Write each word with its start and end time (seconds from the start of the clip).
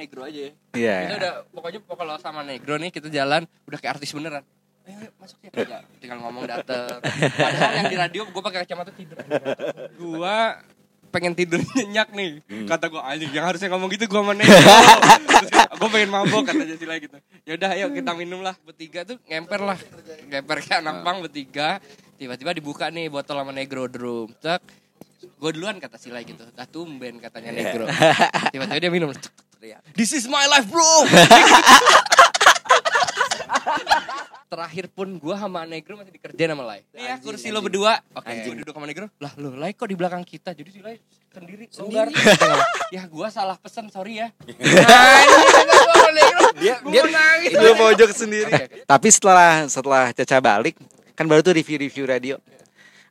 negro 0.00 0.24
aja 0.24 0.40
ya. 0.48 0.52
Iya. 0.72 0.96
Kita 1.04 1.14
udah 1.20 1.32
pokoknya 1.52 1.80
kalau 1.84 2.14
sama 2.16 2.40
negro 2.40 2.74
nih 2.80 2.88
kita 2.88 3.12
jalan 3.12 3.44
udah 3.68 3.78
kayak 3.78 4.00
artis 4.00 4.16
beneran. 4.16 4.44
Ayo, 4.88 4.96
ayo 4.96 5.10
masuk 5.20 5.38
ya 5.44 5.50
Kagak. 5.52 5.82
tinggal 6.00 6.18
ngomong 6.24 6.48
dateng. 6.48 6.98
Padahal 7.36 7.72
yang 7.76 7.86
di 7.92 7.96
radio 8.00 8.20
gue 8.24 8.42
pakai 8.42 8.64
kacamata 8.64 8.92
tidur. 8.96 9.20
Gua 10.00 10.56
pengen 11.10 11.34
tidur 11.34 11.58
nyenyak 11.76 12.08
nih 12.14 12.30
kata 12.70 12.86
gue 12.86 13.02
anjing 13.02 13.30
yang 13.34 13.44
harusnya 13.50 13.68
ngomong 13.74 13.90
gitu 13.90 14.06
gue 14.06 14.20
sama 14.22 14.32
negro 14.38 14.62
gue 15.74 15.88
pengen 15.90 16.10
mabok 16.10 16.46
kata 16.46 16.62
Jasila 16.62 16.94
gitu 17.02 17.18
ya 17.42 17.52
udah 17.58 17.70
ayo 17.74 17.90
kita 17.90 18.14
minum 18.14 18.40
lah 18.46 18.54
bertiga 18.62 19.02
tuh 19.02 19.18
ngemper 19.26 19.58
lah 19.58 19.78
ngemper 20.30 20.56
kayak 20.62 20.86
anak 20.86 21.02
pang 21.02 21.18
bertiga 21.18 21.82
tiba-tiba 22.14 22.54
dibuka 22.54 22.86
nih 22.94 23.10
botol 23.10 23.42
sama 23.42 23.50
negro 23.50 23.90
drum 23.90 24.30
cek 24.38 24.62
gue 25.20 25.50
duluan 25.52 25.76
kata 25.76 26.00
Sila 26.00 26.20
gitu. 26.24 26.44
Dah 26.56 26.64
tumben 26.68 27.20
katanya 27.20 27.52
negro. 27.52 27.84
Tiba-tiba 28.52 28.80
dia 28.80 28.90
minum. 28.92 29.12
This 29.92 30.16
is 30.16 30.24
my 30.24 30.48
life 30.48 30.64
bro. 30.72 30.84
Terakhir 34.50 34.90
pun 34.90 35.14
gue 35.14 35.34
sama 35.38 35.62
negro 35.62 35.94
masih 35.94 36.10
dikerjain 36.10 36.50
sama 36.50 36.64
Lai. 36.66 36.82
Nih 36.90 37.06
ya 37.06 37.14
kursi 37.22 37.54
lo 37.54 37.62
berdua. 37.62 38.02
Oke. 38.18 38.50
Gue 38.50 38.58
duduk 38.64 38.74
sama 38.74 38.88
negro. 38.88 39.06
Lah 39.22 39.30
lo 39.38 39.54
Lai 39.54 39.76
kok 39.76 39.86
di 39.86 39.94
belakang 39.94 40.26
kita? 40.26 40.56
Jadi 40.56 40.70
si 40.74 40.80
Lai 40.82 40.98
sendiri 41.30 41.70
longgar 41.78 42.10
ya 42.96 43.06
gue 43.06 43.28
salah 43.30 43.54
pesen 43.54 43.86
sorry 43.94 44.18
ya. 44.18 44.34
Dia 46.58 46.82
dia 46.82 47.02
mau 47.06 47.14
nangis. 47.14 47.50
dia 47.54 47.72
pojok 47.78 48.10
sendiri. 48.10 48.50
Oke. 48.50 48.82
Tapi 48.82 49.08
setelah 49.14 49.70
setelah 49.70 50.10
Caca 50.10 50.42
balik, 50.42 50.74
kan 51.14 51.30
baru 51.30 51.46
tuh 51.46 51.54
review-review 51.54 52.04
radio. 52.10 52.34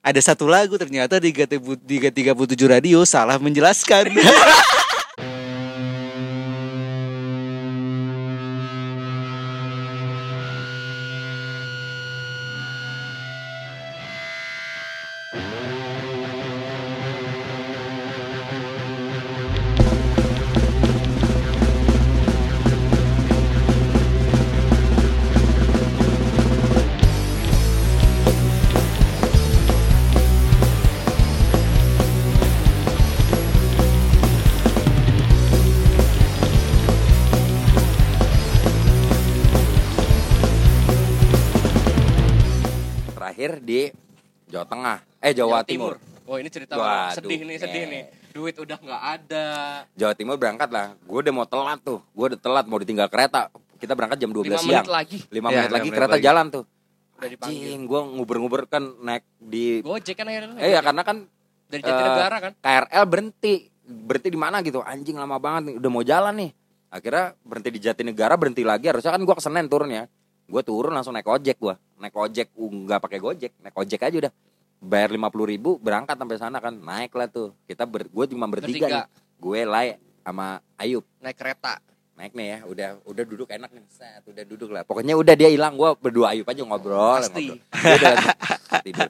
Ada 0.09 0.33
satu 0.33 0.49
lagu 0.49 0.73
ternyata 0.73 1.21
di 1.21 1.29
337 1.29 2.33
radio 2.65 3.05
salah 3.05 3.37
menjelaskan. 3.37 4.09
Tengah. 44.69 44.97
Eh 45.19 45.33
Jawa, 45.33 45.65
Timur. 45.65 45.97
Oh 46.23 46.37
ini 46.37 46.45
cerita 46.47 46.77
Waduh, 46.77 47.17
sedih 47.17 47.41
nih, 47.41 47.57
sedih 47.57 47.83
eh. 47.83 47.87
nih. 47.89 48.03
Duit 48.29 48.53
udah 48.53 48.77
nggak 48.77 49.01
ada. 49.01 49.47
Jawa 49.97 50.13
Timur 50.13 50.37
berangkat 50.37 50.69
lah. 50.69 50.93
Gue 51.01 51.19
udah 51.19 51.33
mau 51.33 51.43
telat 51.43 51.81
tuh. 51.81 51.99
Gue 52.13 52.25
udah 52.29 52.39
telat 52.39 52.65
mau 52.69 52.77
ditinggal 52.77 53.09
kereta. 53.09 53.49
Kita 53.75 53.97
berangkat 53.97 54.21
jam 54.21 54.29
12 54.29 54.45
Lima 54.45 54.59
siang. 54.59 54.85
menit 54.85 54.91
lagi. 54.91 55.17
5 55.23 55.33
Ya, 55.33 55.41
menit 55.41 55.71
lagi 55.71 55.89
menit 55.89 55.97
kereta 55.97 56.15
lagi. 56.15 56.23
jalan 56.23 56.45
tuh. 56.49 56.63
Udah 57.17 57.29
dipanggil. 57.29 57.57
Anjing, 57.57 57.81
gue 57.83 57.99
nguber-nguber 58.13 58.61
kan 58.69 58.83
naik 59.01 59.25
di 59.41 59.81
Gojek 59.81 60.15
kan 60.15 60.29
akhirnya. 60.29 60.61
Eh 60.61 60.69
ya 60.71 60.79
karena 60.79 61.01
kan 61.01 61.17
dari 61.65 61.81
Jatinegara 61.81 62.37
kan. 62.39 62.51
KRL 62.61 63.05
berhenti. 63.05 63.53
Berhenti 63.81 64.29
di 64.29 64.37
mana 64.37 64.61
gitu. 64.61 64.79
Anjing 64.79 65.17
lama 65.17 65.41
banget 65.41 65.73
nih. 65.73 65.75
Udah 65.81 65.89
mau 65.89 66.03
jalan 66.05 66.33
nih. 66.37 66.51
Akhirnya 66.89 67.33
berhenti 67.41 67.69
di 67.69 67.79
Jatinegara, 67.81 68.37
berhenti 68.37 68.61
lagi. 68.61 68.85
Harusnya 68.85 69.09
kan 69.09 69.21
gue 69.21 69.33
ke 69.33 69.41
Senen 69.41 69.65
turun 69.65 69.89
ya. 69.89 70.05
Gue 70.45 70.61
turun 70.61 70.93
langsung 70.93 71.13
naik 71.13 71.25
ojek 71.25 71.57
gue. 71.57 71.73
Naik 71.97 72.13
ojek, 72.13 72.53
uh, 72.53 72.69
nggak 72.69 73.01
pakai 73.01 73.17
gojek. 73.17 73.51
Naik 73.61 73.73
ojek 73.73 74.01
aja 74.01 74.17
udah. 74.27 74.33
Bayar 74.79 75.11
50 75.11 75.51
ribu, 75.51 75.75
berangkat 75.79 76.15
sampai 76.15 76.37
sana 76.39 76.57
kan. 76.63 76.71
Naik 76.71 77.11
lah 77.11 77.27
tuh. 77.27 77.51
Kita 77.67 77.83
ber, 77.83 78.07
gue 78.07 78.25
cuma 78.31 78.47
bertiga, 78.47 78.87
Bertiga. 78.87 78.99
nih. 79.03 79.05
Gue, 79.39 79.59
Lai, 79.67 79.87
sama 80.23 80.63
Ayub. 80.79 81.03
Naik 81.19 81.35
kereta. 81.35 81.83
Naik 82.19 82.35
nih 82.35 82.47
ya, 82.51 82.57
udah 82.67 82.89
udah 83.07 83.23
duduk 83.23 83.47
enak 83.47 83.71
nih. 83.71 83.83
Set, 83.87 84.23
udah 84.27 84.43
duduk 84.43 84.69
lah. 84.75 84.83
Pokoknya 84.83 85.15
udah 85.15 85.35
dia 85.39 85.47
hilang, 85.47 85.79
gue 85.79 85.89
berdua 85.99 86.35
Ayub 86.35 86.47
aja 86.47 86.63
ngobrol. 86.67 87.19
Pasti. 87.23 87.47
ngobrol. 87.47 87.63
Dia 87.79 87.95
udah 87.95 88.15
tidur. 88.83 89.09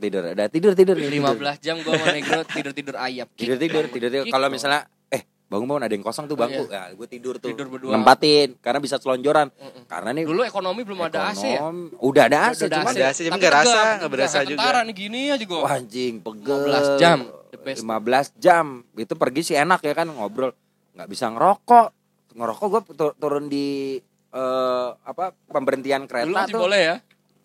Tidur. 0.00 0.22
Udah 0.34 0.48
tidur 0.48 0.72
tidur 0.74 0.96
tidur. 0.98 1.30
15 1.36 1.62
jam 1.62 1.76
gua 1.84 1.94
sama 1.94 2.10
negro 2.10 2.40
ayam. 2.98 3.26
tidur 3.36 3.56
tidur 3.58 3.84
tidur 3.86 4.10
tidur 4.10 4.22
Kick 4.26 4.32
kalau 4.32 4.46
dong. 4.48 4.54
misalnya 4.56 4.82
eh 5.50 5.52
bangun 5.52 5.66
bangun 5.68 5.82
ada 5.82 5.90
yang 5.90 6.00
kosong 6.00 6.24
tuh 6.24 6.32
Oh, 6.32 6.40
bangku 6.40 6.62
ya 6.64 6.94
gue 6.94 7.06
tidur 7.06 7.34
tuh 7.36 7.50
Tidur 7.50 7.66
berdua. 7.66 7.90
nempatin 7.90 8.54
karena 8.56 8.78
bisa 8.78 8.96
selonjoran 8.96 9.50
Mm-mm. 9.50 9.82
karena 9.84 10.10
nih 10.12 10.22
Dulu 10.22 10.40
ekonomi 10.40 10.80
belum 10.80 11.00
ada 11.02 11.26
AC 11.28 11.42
ya. 11.44 11.58
udah 11.98 12.22
ada 12.24 12.38
AC 12.48 12.60
Udah 12.62 12.78
cuman 12.78 12.92
Ada 12.92 13.04
AC, 13.08 13.18
cuma 13.20 13.28
Tapi 13.28 13.40
nggak 13.40 13.54
rasa, 13.56 13.66
tegap. 13.74 13.98
nggak 13.98 14.12
berasa 14.12 14.38
juga. 14.40 14.56
Tentara 14.56 14.80
nih 14.80 14.94
gini 14.94 15.20
aja 15.28 15.44
gua. 15.44 15.58
Wah, 15.60 15.74
anjing 15.74 16.14
pegel 16.16 16.58
15 16.64 16.94
jam, 16.96 17.18
the 17.48 17.58
best. 17.58 17.82
15 17.82 18.30
jam 18.38 18.66
itu 18.94 19.12
pergi 19.12 19.40
sih 19.44 19.56
enak 19.56 19.80
ya 19.80 19.92
kan 19.92 20.06
ngobrol 20.08 20.54
nggak 20.92 21.08
bisa 21.08 21.26
ngerokok 21.28 21.86
ngerokok 22.32 22.66
gue 22.68 22.82
turun 23.16 23.46
di 23.46 23.98
eh, 24.30 24.88
apa 24.94 25.34
pemberhentian 25.44 26.02
Dulu 26.02 26.08
kereta 26.08 26.30
masih 26.30 26.54
tuh 26.54 26.62
boleh 26.62 26.80
ya. 26.80 26.96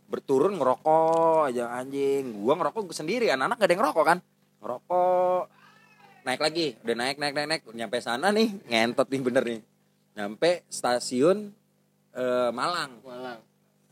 berturun 0.05 0.53
ngerokok 0.53 1.49
aja 1.49 1.73
anjing 1.73 2.37
gua 2.37 2.53
ngerokok 2.55 2.85
gua 2.85 2.93
sendiri 2.95 3.25
anak-anak 3.27 3.57
gak 3.57 3.65
ada 3.65 3.73
yang 3.73 3.81
ngerokok 3.81 4.05
kan 4.05 4.17
ngerokok 4.61 5.41
naik 6.25 6.41
lagi 6.41 6.73
udah 6.81 6.95
naik 6.95 7.17
naik 7.17 7.33
naik 7.33 7.47
naik 7.47 7.63
nyampe 7.71 7.97
sana 8.01 8.33
nih 8.33 8.49
ngentot 8.65 9.07
nih 9.07 9.21
bener 9.21 9.43
nih 9.45 9.59
nyampe 10.15 10.65
stasiun 10.67 11.53
eh, 12.11 12.49
Malang 12.49 12.97
Malang. 12.99 13.39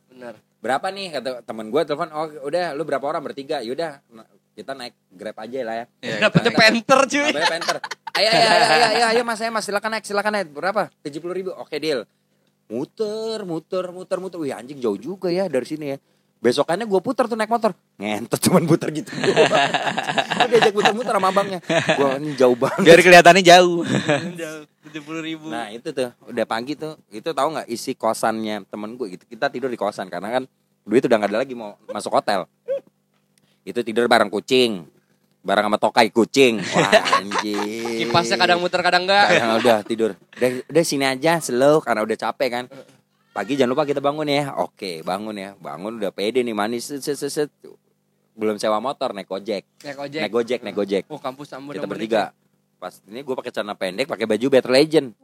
Bener. 0.10 0.36
berapa 0.58 0.88
nih 0.90 1.08
kata 1.12 1.30
teman 1.44 1.68
gua 1.68 1.84
telepon 1.84 2.10
oh 2.10 2.26
udah 2.46 2.74
lu 2.74 2.82
berapa 2.82 3.04
orang 3.04 3.22
bertiga 3.22 3.60
yaudah 3.60 4.00
kita 4.54 4.72
naik 4.72 4.94
grab 5.10 5.38
aja 5.38 5.60
lah 5.62 5.76
ya 5.82 5.86
Dapetnya 6.22 6.52
kita- 6.54 6.62
penter 6.62 7.00
cuy. 7.10 7.26
Namanya 7.34 7.50
Panther. 7.50 7.78
Ayo, 8.14 8.30
ayo, 8.30 8.46
ayo, 8.46 8.66
ayo, 8.70 8.86
ayo, 8.94 9.06
ayo, 9.10 9.22
mas, 9.26 9.42
ayo, 9.42 9.50
mas, 9.50 9.66
silakan 9.66 9.98
naik, 9.98 10.06
silakan 10.06 10.32
naik. 10.38 10.54
Berapa? 10.54 10.94
Tujuh 11.02 11.18
puluh 11.18 11.34
ribu. 11.34 11.50
Oke, 11.58 11.82
deal. 11.82 12.06
Muter, 12.70 13.42
muter, 13.42 13.90
muter, 13.90 14.22
muter. 14.22 14.38
Wih, 14.38 14.54
anjing 14.54 14.78
jauh 14.78 14.94
juga 14.94 15.34
ya 15.34 15.50
dari 15.50 15.66
sini 15.66 15.86
ya. 15.90 15.98
Besokannya 16.44 16.84
gue 16.84 17.00
puter 17.00 17.24
tuh 17.32 17.40
naik 17.40 17.48
motor. 17.48 17.72
Ngentot 17.96 18.36
cuman 18.44 18.68
puter 18.68 18.92
gitu. 18.92 19.08
Gue 20.44 20.48
diajak 20.52 20.76
puter-muter 20.76 21.16
sama 21.16 21.32
abangnya. 21.32 21.64
Gue 21.96 22.20
ini 22.20 22.36
jauh 22.36 22.60
banget. 22.60 22.84
Biar 22.84 23.00
kelihatannya 23.00 23.44
jauh. 23.48 23.88
Puluh 25.08 25.24
ribu. 25.26 25.50
Nah 25.50 25.74
itu 25.74 25.90
tuh 25.90 26.14
udah 26.28 26.46
pagi 26.46 26.78
tuh 26.78 27.00
itu 27.10 27.26
tahu 27.26 27.48
nggak 27.58 27.66
isi 27.66 27.98
kosannya 27.98 28.62
temen 28.70 28.94
gue 28.94 29.18
gitu 29.18 29.26
kita 29.26 29.50
tidur 29.50 29.72
di 29.72 29.80
kosan 29.80 30.06
karena 30.06 30.30
kan 30.30 30.44
duit 30.86 31.02
udah 31.02 31.18
nggak 31.18 31.32
ada 31.34 31.40
lagi 31.42 31.58
mau 31.58 31.82
masuk 31.90 32.14
hotel 32.14 32.46
itu 33.66 33.80
tidur 33.82 34.06
bareng 34.06 34.30
kucing 34.30 34.86
bareng 35.42 35.66
sama 35.66 35.82
tokai 35.82 36.14
kucing 36.14 36.62
wah 36.78 36.94
anjing 37.18 38.06
Kipasnya 38.06 38.38
kadang 38.38 38.62
muter 38.62 38.86
kadang 38.86 39.10
enggak. 39.10 39.34
Kadang 39.34 39.58
udah 39.66 39.78
tidur 39.82 40.12
udah, 40.14 40.50
udah 40.70 40.84
sini 40.86 41.10
aja 41.10 41.42
slow 41.42 41.82
karena 41.82 42.06
udah 42.06 42.18
capek 42.30 42.50
kan 42.54 42.66
pagi 43.34 43.58
jangan 43.58 43.74
lupa 43.74 43.84
kita 43.84 44.00
bangun 44.00 44.30
ya. 44.30 44.54
Oke 44.62 45.02
bangun 45.02 45.36
ya. 45.36 45.50
Bangun 45.58 45.98
udah 45.98 46.14
pede 46.14 46.46
nih 46.46 46.54
manis. 46.54 46.86
Set, 46.88 47.02
set, 47.02 47.18
set, 47.18 47.32
set. 47.34 47.50
belum 48.34 48.58
sewa 48.58 48.82
motor 48.82 49.14
naik 49.14 49.30
ojek 49.30 49.62
Naik 49.86 50.10
ojek. 50.10 50.22
naik 50.26 50.34
gojek 50.34 50.60
naik 50.66 50.74
gojek. 50.74 51.04
Oh 51.06 51.22
kampus 51.22 51.54
Ambon. 51.54 51.78
kita 51.78 51.86
bertiga. 51.86 52.34
Pas 52.82 52.98
ini 53.06 53.22
gue 53.22 53.36
pakai 53.38 53.54
celana 53.54 53.78
pendek 53.78 54.10
pakai 54.10 54.26
baju 54.26 54.46
Battle 54.50 54.74
Legend. 54.74 55.08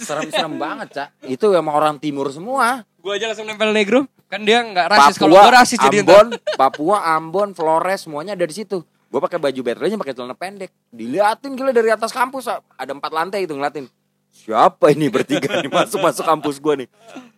Serem-serem 0.00 0.56
banget 0.56 0.88
cak. 0.96 1.08
Itu 1.28 1.52
emang 1.52 1.76
orang 1.76 1.96
timur 2.00 2.32
semua. 2.32 2.82
Gua 3.00 3.16
aja 3.16 3.28
langsung 3.28 3.44
nempel 3.44 3.76
negro. 3.76 4.08
Kan 4.32 4.48
dia 4.48 4.64
enggak 4.64 4.88
rasis 4.88 5.20
kalau 5.20 5.36
gua 5.36 5.52
rasis 5.52 5.76
jadi 5.76 6.00
Ambon 6.00 6.32
Papua 6.56 7.02
Ambon 7.12 7.52
Flores 7.52 8.08
semuanya 8.08 8.32
ada 8.32 8.48
di 8.48 8.56
situ. 8.56 8.80
Gue 9.10 9.20
pakai 9.20 9.36
baju 9.36 9.60
Battle 9.60 9.84
Legend 9.84 10.00
pakai 10.00 10.14
celana 10.16 10.32
pendek. 10.32 10.70
Diliatin 10.88 11.52
gila 11.58 11.76
dari 11.76 11.92
atas 11.92 12.08
kampus 12.08 12.48
ada 12.48 12.92
empat 12.94 13.10
lantai 13.12 13.44
itu 13.44 13.52
ngeliatin 13.52 13.84
siapa 14.30 14.90
ini 14.90 15.06
bertiga 15.06 15.58
nih? 15.58 15.68
Masuk 15.68 16.00
masuk 16.00 16.24
kampus 16.24 16.56
gue 16.56 16.74
nih. 16.84 16.88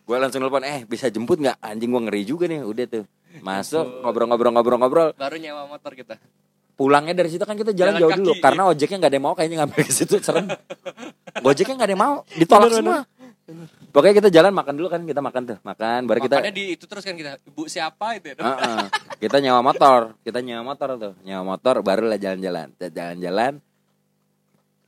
Gue 0.03 0.17
langsung 0.17 0.39
telepon 0.39 0.61
eh 0.61 0.83
bisa 0.83 1.07
jemput 1.07 1.37
nggak? 1.37 1.57
Anjing 1.59 1.89
gue 1.89 2.01
ngeri 2.03 2.21
juga 2.23 2.45
nih. 2.45 2.61
Udah 2.61 2.85
tuh. 2.85 3.05
Masuk 3.39 3.85
ngobrol-ngobrol-ngobrol-ngobrol 4.01 5.07
baru 5.13 5.35
nyewa 5.35 5.65
motor 5.65 5.93
kita. 5.93 6.15
pulangnya 6.73 7.13
dari 7.13 7.29
situ 7.29 7.45
kan 7.45 7.53
kita 7.53 7.69
jalan, 7.69 7.93
Jalan 7.93 8.01
jauh 8.01 8.09
kaki, 8.09 8.19
dulu. 8.19 8.33
iya. 8.33 8.41
karena 8.41 8.61
ojeknya 8.65 8.97
nggak 8.97 9.11
ada 9.13 9.17
yang 9.17 9.25
mau 9.25 9.35
kayaknya 9.37 9.57
ngambil 9.61 9.81
ke 9.87 9.93
situ 9.93 10.15
serem. 10.17 10.45
Gojeknya 11.37 11.73
nggak 11.77 11.85
ada 11.85 11.93
yang 11.93 12.01
mau 12.01 12.15
ditolak 12.33 12.65
Bener, 12.65 12.77
semua. 12.81 12.99
pokoknya 13.89 14.15
kita 14.17 14.29
jalan 14.31 14.53
makan 14.53 14.73
dulu 14.73 14.87
kan 14.89 15.01
kita 15.05 15.21
makan 15.21 15.41
tuh. 15.45 15.57
Makan 15.61 15.99
baru 16.03 16.19
kita 16.21 16.35
Makanya 16.41 16.49
di 16.51 16.65
itu 16.73 16.85
terus 16.89 17.05
kan 17.05 17.13
kita 17.13 17.37
ibu 17.45 17.69
siapa 17.69 18.17
itu 18.17 18.25
ya. 18.25 18.41
Heeh. 18.41 18.85
kita 19.21 19.37
nyewa 19.37 19.61
motor 19.61 20.17
kita 20.25 20.39
nyewa 20.41 20.63
motor 20.65 20.89
tuh. 20.97 21.13
Nyewa 21.21 21.43
motor 21.45 21.75
barulah 21.81 22.17
jalan-jalan. 22.17 22.73
Jalan-jalan 22.81 23.61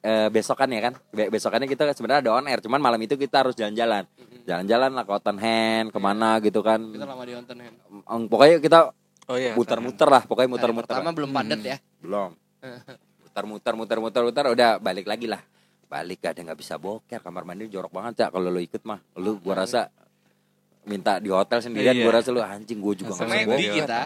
eh 0.06 0.30
besokan 0.30 0.70
ya 0.70 0.82
kan? 0.86 0.94
Be- 1.10 1.34
besokannya 1.34 1.66
kita 1.66 1.90
sebenarnya 1.92 2.22
ada 2.22 2.32
on 2.38 2.46
air 2.46 2.62
cuman 2.62 2.78
malam 2.78 3.02
itu 3.02 3.18
kita 3.18 3.42
harus 3.42 3.58
jalan-jalan. 3.58 4.06
Jalan-jalan 4.46 4.94
lah 4.94 5.02
ke 5.02 5.14
Hand 5.34 5.90
ke 5.90 5.98
mana 5.98 6.38
gitu 6.38 6.62
kan. 6.62 6.78
Kita 6.78 7.10
lama 7.10 7.26
di 7.26 7.34
nonton 7.34 7.58
kan. 7.58 7.74
Em, 8.06 8.22
pokoknya 8.30 8.62
kita 8.62 8.80
Oh 9.26 9.34
iya. 9.34 9.58
muter-muter 9.58 10.06
lah 10.06 10.22
pokoknya 10.22 10.50
muter-muter. 10.54 10.94
pertama 10.94 11.10
belum 11.10 11.34
padat 11.34 11.62
ya. 11.66 11.78
belum. 12.06 12.38
Muter 13.36 13.76
muter 13.76 14.00
muter 14.00 14.22
muter 14.24 14.46
udah 14.48 14.70
balik 14.80 15.10
lagi 15.10 15.26
lah. 15.28 15.42
Balik 15.86 16.24
gak 16.24 16.38
ada 16.38 16.42
nggak 16.48 16.60
bisa 16.62 16.80
boker 16.80 17.20
kamar 17.20 17.44
mandi 17.44 17.68
jorok 17.68 17.92
banget 17.92 18.24
cak 18.24 18.30
kalau 18.32 18.48
lo 18.48 18.62
ikut 18.62 18.80
mah. 18.86 19.02
Lu 19.18 19.42
gua 19.44 19.66
rasa 19.66 19.90
minta 20.86 21.18
di 21.18 21.28
hotel 21.28 21.60
sendirian 21.60 21.98
Iya. 21.98 22.06
gua 22.06 22.14
rasa 22.16 22.30
lu 22.30 22.40
anjing 22.40 22.78
gua 22.78 22.94
juga 22.94 23.12
nggak 23.12 23.26
bisa 23.26 23.44
boker. 23.44 23.74
kita. 23.76 24.00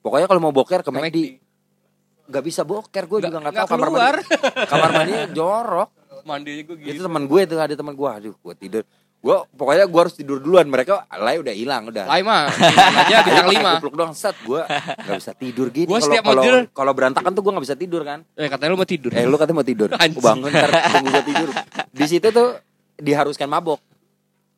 pokoknya 0.00 0.26
kalau 0.26 0.40
mau 0.40 0.54
boker 0.54 0.80
ke 0.80 0.88
Ke 0.88 0.94
McD 0.94 1.18
nggak 2.24 2.44
bisa 2.44 2.62
boker 2.62 3.04
gue 3.04 3.18
juga 3.20 3.28
nggak 3.32 3.42
nggak 3.42 3.54
tahu 3.56 3.68
kamar 3.68 3.88
keluar. 3.88 4.14
mandi 4.16 4.66
kamar 4.66 4.90
mandinya 4.92 5.26
jorok 5.28 5.90
Mandinya 6.22 6.62
gue 6.62 6.76
itu 6.78 6.92
gitu. 6.94 7.02
teman 7.02 7.24
gue 7.24 7.40
tuh 7.44 7.58
ada 7.58 7.74
teman 7.74 7.92
gue 7.92 8.08
aduh 8.08 8.34
gue 8.36 8.54
tidur 8.56 8.84
gue 9.18 9.36
pokoknya 9.52 9.84
gue 9.84 10.00
harus 10.00 10.14
tidur 10.14 10.38
duluan 10.38 10.66
mereka 10.66 11.02
lay 11.12 11.34
udah 11.36 11.50
hilang 11.50 11.86
udah 11.86 12.04
Lai 12.04 12.22
mah, 12.22 12.50
aja 13.00 13.22
bintang 13.22 13.48
lima. 13.48 13.70
kupluk 13.76 13.94
doang 13.96 14.10
set 14.12 14.34
gue 14.40 14.62
nggak 14.62 15.16
bisa 15.16 15.32
tidur 15.32 15.66
gitu 15.68 15.86
Kalau- 15.88 15.98
setiap 16.00 16.24
kalau 16.24 16.42
kalau 16.68 16.92
berantakan 16.92 17.30
tuh 17.32 17.40
gue 17.40 17.52
nggak 17.52 17.64
bisa 17.64 17.76
tidur 17.76 18.02
kan 18.02 18.22
Eh 18.32 18.46
katanya 18.46 18.70
lu 18.70 18.78
mau 18.78 18.86
tidur. 18.86 19.10
eh 19.10 19.22
lu 19.22 19.36
katanya 19.36 19.56
mau 19.56 19.66
tidur 19.66 19.88
Anjing. 19.94 20.14
Gua 20.14 20.26
bangun 20.28 20.50
ntar 20.50 20.70
tunggu 20.88 21.08
gue 21.08 21.24
tidur 21.24 21.48
di 21.88 22.04
situ 22.04 22.28
tuh 22.28 22.48
diharuskan 22.96 23.46
mabok 23.46 23.78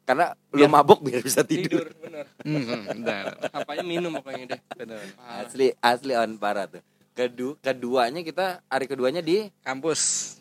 karena 0.03 0.25
lu 0.51 0.61
Biar- 0.61 0.73
mabok 0.75 0.99
biar 1.03 1.21
bisa 1.21 1.41
tidur, 1.43 1.81
tidur, 1.81 1.87
bener. 1.99 2.25
Hmm, 2.45 2.85
benar. 3.01 3.25
Apanya 3.51 3.81
minum 3.83 4.13
pokoknya 4.15 4.53
deh. 4.53 4.61
Benar. 4.77 5.01
Ah, 5.19 5.41
asli 5.43 5.73
asli 5.75 6.13
on 6.13 6.37
parah 6.37 6.69
tuh 6.69 6.85
Kedu 7.15 7.55
keduanya 7.59 8.21
kita 8.21 8.59
hari 8.67 8.91
keduanya 8.91 9.23
di 9.23 9.47
Kampus. 9.63 10.35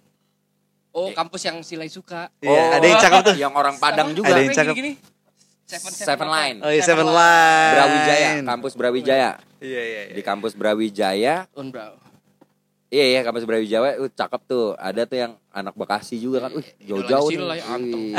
Oh, 0.90 1.10
kampus 1.10 1.42
yang 1.42 1.58
Silai 1.62 1.90
suka. 1.90 2.30
Iya, 2.38 2.78
ada 2.78 2.86
yang 2.86 2.98
cakep 2.98 3.20
tuh. 3.24 3.36
yang 3.36 3.54
orang 3.54 3.78
Padang 3.78 4.14
juga 4.14 4.30
Ada 4.30 4.42
yang 4.42 4.54
cakep. 4.54 4.74
gini-gini? 4.74 4.94
Seven, 5.66 5.90
Seven 5.90 6.28
Line. 6.30 6.58
Oh 6.62 6.70
iya 6.70 6.82
Seven 6.82 7.08
Line. 7.08 7.74
Brawijaya 7.74 8.30
kampus 8.44 8.74
Brawijaya 8.78 9.30
Iya 9.58 9.82
iya. 9.82 10.02
iya. 10.06 10.14
di 10.14 10.22
kampus 10.22 10.54
Brawijaya 10.54 11.36
Unbrow. 11.54 11.98
Iya 12.94 13.06
iya 13.10 13.20
kampus 13.26 13.42
Brawijaya 13.42 13.98
uh, 13.98 14.12
cakep 14.12 14.42
tuh. 14.46 14.78
Ada 14.78 15.10
tuh 15.10 15.18
yang 15.18 15.34
anak 15.50 15.74
Bekasi 15.74 16.18
juga 16.18 16.46
kan. 16.46 16.52
Wih, 16.54 16.68
jauh-jauh 16.84 17.30
Idolanya 17.32 17.42
Sila 17.42 17.54
nih. 17.54 17.58
ya, 17.58 17.74
Anto. 17.74 17.98
Wih, 17.98 18.14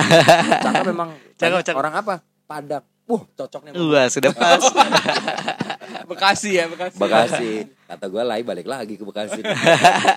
Cakep 0.62 0.85
memang. 0.91 1.09
Cakep, 1.39 1.61
cakep. 1.62 1.79
Orang 1.79 1.95
apa? 1.95 2.15
Padang. 2.43 2.83
Wah, 3.05 3.23
cocok 3.37 3.61
nih. 3.69 3.73
Wah 3.77 4.06
sudah 4.09 4.33
pas. 4.33 4.65
Bekasi 6.11 6.56
ya, 6.56 6.65
Bekasi. 6.69 6.97
Bekasi. 6.97 7.53
Kata 7.85 8.05
gue 8.09 8.23
lai 8.25 8.41
balik 8.41 8.65
lagi 8.65 8.97
ke 8.97 9.05
Bekasi. 9.05 9.45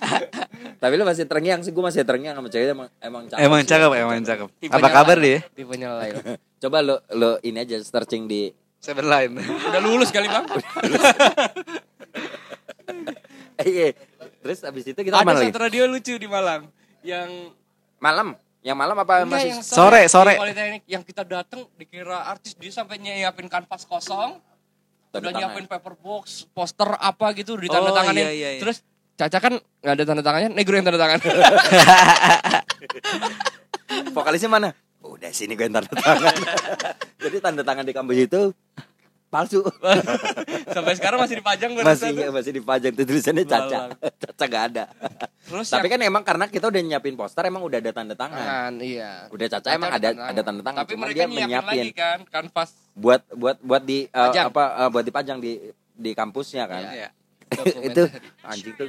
Tapi 0.82 0.94
lu 0.96 1.04
masih 1.04 1.28
terngiang 1.28 1.60
sih, 1.64 1.76
gue 1.76 1.84
masih 1.84 2.08
terngiang 2.08 2.40
sama 2.40 2.48
ceweknya 2.48 2.74
emang 2.76 2.88
emang 3.04 3.24
cakep. 3.28 3.44
emang 3.44 3.62
sih. 3.64 3.70
cakep, 3.72 3.92
emang 3.92 4.18
cakep. 4.24 4.48
Tipenya 4.64 4.80
Apa 4.80 4.88
kabar 4.92 5.18
dia? 5.20 5.40
Tipenya 5.52 5.90
Lai. 6.00 6.12
Coba 6.64 6.78
lu 6.80 6.96
lu 7.12 7.36
ini 7.44 7.60
aja 7.60 7.76
searching 7.84 8.28
di 8.28 8.56
Seven 8.80 9.08
Line. 9.08 9.36
Udah 9.42 9.82
lulus 9.84 10.08
kali, 10.14 10.32
Bang. 10.32 10.48
eh, 13.60 13.68
iya. 13.68 13.88
Terus 14.40 14.64
abis 14.64 14.84
itu 14.96 15.00
kita 15.04 15.20
Ada 15.20 15.44
satu 15.44 15.60
radio 15.60 15.92
lucu 15.92 16.16
di 16.16 16.28
Malang 16.30 16.72
yang 17.04 17.52
Malam. 18.00 18.47
Yang 18.68 18.78
malam 18.84 18.96
apa 19.00 19.24
Enggak, 19.24 19.32
masih 19.32 19.50
yang 19.56 19.64
Sore, 19.64 20.02
sore. 20.12 20.36
di 20.36 20.44
Politeknik 20.44 20.84
yang 20.92 21.04
kita 21.08 21.24
datang 21.24 21.64
dikira 21.80 22.28
artis 22.28 22.52
dia 22.60 22.68
sampai 22.68 23.00
nyiapin 23.00 23.48
kanvas 23.48 23.88
kosong 23.88 24.44
Tanda 25.08 25.32
udah 25.32 25.40
nyiapin 25.40 25.72
paper 25.72 25.96
box 25.96 26.52
poster 26.52 26.92
apa 27.00 27.32
gitu 27.32 27.56
udah 27.56 27.64
ditanda 27.64 27.92
tanganin 27.96 28.28
iya, 28.28 28.34
iya, 28.36 28.50
iya. 28.60 28.62
terus 28.62 28.84
Caca 29.18 29.40
kan 29.40 29.54
nggak 29.58 29.94
ada 29.98 30.04
tanda 30.04 30.22
tangannya 30.22 30.50
negro 30.52 30.78
yang 30.78 30.86
tanda 30.86 31.00
tangan 31.00 31.20
vokalisnya 34.18 34.50
mana? 34.52 34.70
Udah 35.04 35.32
sini 35.32 35.56
gue 35.56 35.70
tanda 35.70 35.88
tangan. 35.88 36.36
Jadi 37.24 37.38
tanda 37.40 37.64
tangan 37.64 37.86
di 37.88 37.94
kampus 37.96 38.18
itu 38.18 38.42
palsu. 39.28 39.60
sampai 40.76 40.94
sekarang 40.94 41.20
masih 41.20 41.38
dipajang 41.38 41.70
gue 41.72 41.82
masih 41.82 42.12
rasa. 42.12 42.32
masih 42.32 42.52
dipajang 42.54 42.92
tuh 42.92 43.04
tulisannya 43.04 43.44
Caca. 43.44 43.80
Caca 44.24 44.46
gak 44.46 44.64
ada. 44.70 44.84
terus 45.42 45.68
Tapi 45.68 45.86
yang 45.86 45.94
kan 45.94 46.02
emang 46.06 46.24
karena 46.24 46.46
kita 46.46 46.68
udah 46.68 46.82
nyiapin 46.82 47.14
poster 47.14 47.44
emang 47.44 47.62
udah 47.62 47.78
ada 47.78 47.92
tanda 47.92 48.14
tangan. 48.14 48.36
tangan 48.38 48.74
iya 48.80 49.28
Udah 49.28 49.48
Caca 49.50 49.68
emang 49.70 49.92
ada 49.92 50.10
ada 50.12 50.42
tanda 50.42 50.62
tangan 50.62 50.82
tapi 50.82 50.92
cuma 50.94 51.06
dia 51.06 51.24
mereka 51.24 51.24
nyiapin 51.26 51.46
menyiapin 51.46 51.68
lagi 51.68 51.92
kan 51.94 52.20
kanvas 52.26 52.72
buat 52.94 53.22
buat 53.30 53.58
buat 53.60 53.84
di 53.84 54.08
uh, 54.08 54.28
Pajang. 54.28 54.46
apa 54.50 54.64
uh, 54.78 54.90
buat 54.90 55.04
dipajang 55.04 55.38
di 55.38 55.52
di 55.92 56.12
kampusnya 56.14 56.64
kan. 56.66 56.84
Iya. 56.86 57.10
itu 57.88 58.04
anjing 58.44 58.76
tuh 58.76 58.88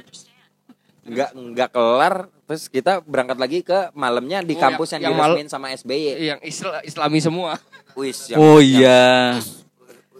nggak 1.01 1.29
nggak 1.33 1.69
kelar 1.71 2.15
terus 2.43 2.67
kita 2.67 3.01
berangkat 3.01 3.37
lagi 3.37 3.59
ke 3.61 3.89
malamnya 3.93 4.41
di 4.41 4.53
Oh, 4.53 4.61
kampus 4.61 4.93
yang- 4.93 5.01
yang, 5.01 5.13
yang 5.13 5.21
diresmin 5.31 5.47
sama 5.47 5.71
SBY. 5.71 6.05
yang 6.19 6.39
isla, 6.43 6.83
islami 6.83 7.17
semua 7.17 7.57
Wis 7.93 8.29
yang- 8.29 8.37
Oh 8.37 8.59
yang- 8.59 8.83
iya. 8.83 9.01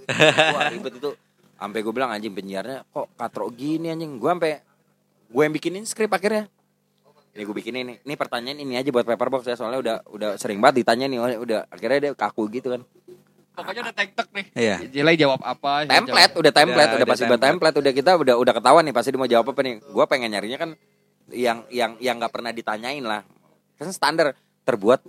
Wah 0.09 0.69
ribet 0.69 0.93
itu. 0.95 1.11
Sampai 1.53 1.79
gue 1.79 1.91
bilang 1.91 2.09
anjing 2.09 2.31
penyiarnya 2.31 2.83
kok 2.85 3.11
katro 3.13 3.49
gini 3.49 3.87
anjing. 3.87 4.15
Gue 4.15 4.29
sampai 4.29 4.63
gue 5.27 5.41
yang 5.41 5.51
bikinin 5.51 5.83
skrip 5.83 6.09
akhirnya. 6.09 6.47
Ini 7.29 7.41
gue 7.41 7.53
bikinin 7.53 7.81
ini. 7.83 7.95
Ini 8.01 8.13
pertanyaan 8.15 8.57
ini 8.57 8.73
aja 8.73 8.89
buat 8.89 9.03
paperbox 9.03 9.43
ya 9.43 9.53
soalnya 9.53 9.79
udah 9.79 9.95
udah 10.07 10.29
sering 10.35 10.57
banget 10.57 10.81
ditanya 10.81 11.05
nih 11.05 11.19
udah 11.19 11.67
akhirnya 11.67 11.99
dia 12.01 12.11
kaku 12.13 12.49
gitu 12.49 12.71
kan. 12.71 12.81
pokoknya 13.51 13.81
udah 13.83 13.91
tek-tek 13.93 14.27
nih 14.31 14.45
Iya. 14.55 14.75
Jelai 14.87 15.15
jawab 15.15 15.43
apa 15.43 15.83
Template 15.83 16.07
jawab- 16.31 16.39
udah 16.39 16.51
template 16.53 16.79
Udah, 16.79 16.87
udah, 16.87 16.95
udah 16.95 17.07
pasti 17.11 17.23
buat 17.23 17.35
template. 17.35 17.51
template 17.51 17.77
udah 17.77 17.93
kita 17.93 18.11
udah 18.15 18.35
udah 18.39 18.53
ketahuan 18.55 18.83
nih 18.87 18.95
pasti 18.95 19.09
dia 19.11 19.19
mau 19.19 19.27
jawab 19.27 19.45
apa 19.45 19.61
nih. 19.61 19.75
Gue 19.83 20.05
pengen 20.07 20.29
nyarinya 20.31 20.57
kan 20.57 20.69
yang 21.29 21.57
yang 21.67 21.91
yang 21.99 22.15
nggak 22.15 22.31
pernah 22.31 22.49
ditanyain 22.49 23.03
lah. 23.03 23.27
Kan 23.75 23.91
standar 23.91 24.31
terbuat 24.63 25.03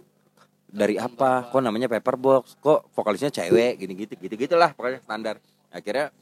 dari 0.71 0.97
apa? 0.97 1.51
Kok 1.51 1.61
namanya 1.61 1.87
paperbox? 1.87 2.57
Kok 2.59 2.95
vokalisnya 2.95 3.29
cewek? 3.29 3.79
Gini 3.79 3.93
gitu 3.95 4.15
gitu 4.17 4.35
gitulah 4.39 4.71
pokoknya 4.73 5.03
standar. 5.03 5.37
Akhirnya 5.69 6.15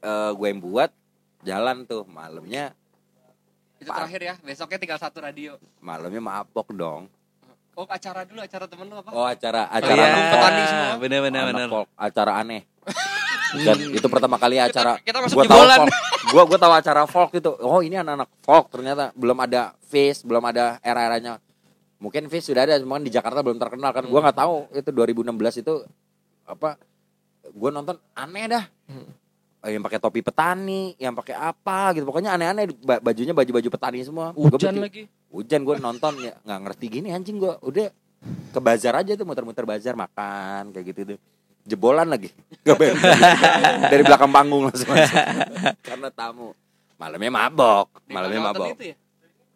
eh, 0.00 0.30
gue 0.32 0.46
yang 0.48 0.60
buat 0.60 0.90
jalan 1.40 1.84
tuh 1.84 2.04
malamnya 2.04 2.76
itu 3.76 3.88
terakhir 3.88 4.20
ya 4.20 4.34
besoknya 4.44 4.76
tinggal 4.76 5.00
satu 5.00 5.24
radio 5.24 5.56
malamnya 5.80 6.20
mabok 6.20 6.68
dong. 6.76 7.08
oh 7.72 7.88
acara 7.88 8.28
dulu 8.28 8.44
acara 8.44 8.68
temen 8.68 8.92
lu 8.92 9.00
apa 9.00 9.08
Oh 9.08 9.24
acara 9.24 9.64
Oh, 9.64 9.76
acara 9.80 9.96
iya. 9.96 10.04
Acara 10.12 10.28
petani 10.28 10.62
semua. 10.68 10.92
Bener 11.00 11.18
bener 11.24 11.40
anak 11.40 11.54
bener. 11.56 11.68
folk, 11.72 11.88
acara 11.96 12.32
aneh. 12.36 12.62
Dan 13.64 13.76
itu 13.88 14.04
pertama 14.04 14.36
kali 14.36 14.60
acara 14.60 15.00
kita 15.00 15.16
masuk 15.24 15.40
gua 15.40 15.46
tahu 15.48 15.64
folk. 15.64 15.88
Gua 16.28 16.42
gua 16.44 16.58
tahu 16.60 16.72
acara 16.76 17.02
folk 17.08 17.30
itu. 17.32 17.50
Oh, 17.64 17.80
ini 17.80 17.96
anak-anak 17.96 18.28
folk 18.44 18.68
ternyata 18.68 19.16
belum 19.16 19.38
ada 19.40 19.72
face, 19.80 20.28
belum 20.28 20.44
ada 20.44 20.76
era-eranya. 20.84 21.40
Mungkin 22.00 22.26
face 22.26 22.48
sudah 22.48 22.64
ada, 22.64 22.76
cuma 22.76 22.96
di 22.96 23.08
Jakarta 23.08 23.40
belum 23.40 23.56
terkenal 23.56 23.92
kan. 23.92 24.02
Gua 24.02 24.20
nggak 24.20 24.38
tahu 24.38 24.54
itu 24.72 24.88
2016 24.88 25.20
itu 25.58 25.74
apa 26.42 26.80
gua 27.52 27.70
nonton 27.70 27.96
aneh 28.12 28.44
dah. 28.48 28.64
Eh, 29.60 29.70
Yang 29.70 29.84
pakai 29.84 30.00
topi 30.00 30.20
petani, 30.20 30.96
yang 30.96 31.12
pakai 31.12 31.36
apa 31.36 31.92
gitu. 31.92 32.02
Pokoknya 32.02 32.32
aneh-aneh 32.32 32.72
Ba- 32.80 33.04
bajunya 33.04 33.30
baju-baju 33.30 33.68
petani 33.68 34.00
semua. 34.00 34.32
Gua 34.32 34.48
hujan 34.48 34.72
berti- 34.72 34.80
lagi 34.80 35.02
Hujan 35.30 35.62
gue 35.62 35.78
nonton 35.78 36.18
ya 36.18 36.34
nggak 36.40 36.60
ngerti 36.60 36.86
gini 36.90 37.14
anjing 37.14 37.38
gue 37.38 37.54
udah 37.62 37.86
ke 38.50 38.58
bazar 38.58 38.98
aja 38.98 39.14
tuh 39.14 39.22
muter-muter 39.22 39.62
bazar 39.62 39.94
makan 39.94 40.74
kayak 40.74 40.90
gitu 40.90 41.00
tuh 41.06 41.18
jebolan 41.62 42.02
lagi 42.04 42.34
beres. 42.66 42.98
dari 43.86 44.02
belakang 44.02 44.26
panggung 44.28 44.66
langsung 44.66 44.90
masuk. 44.90 45.14
karena 45.86 46.10
tamu 46.10 46.50
malamnya 46.98 47.30
mabok 47.30 47.86
malamnya 48.06 48.40
mabok 48.42 48.74
ya? 48.74 48.98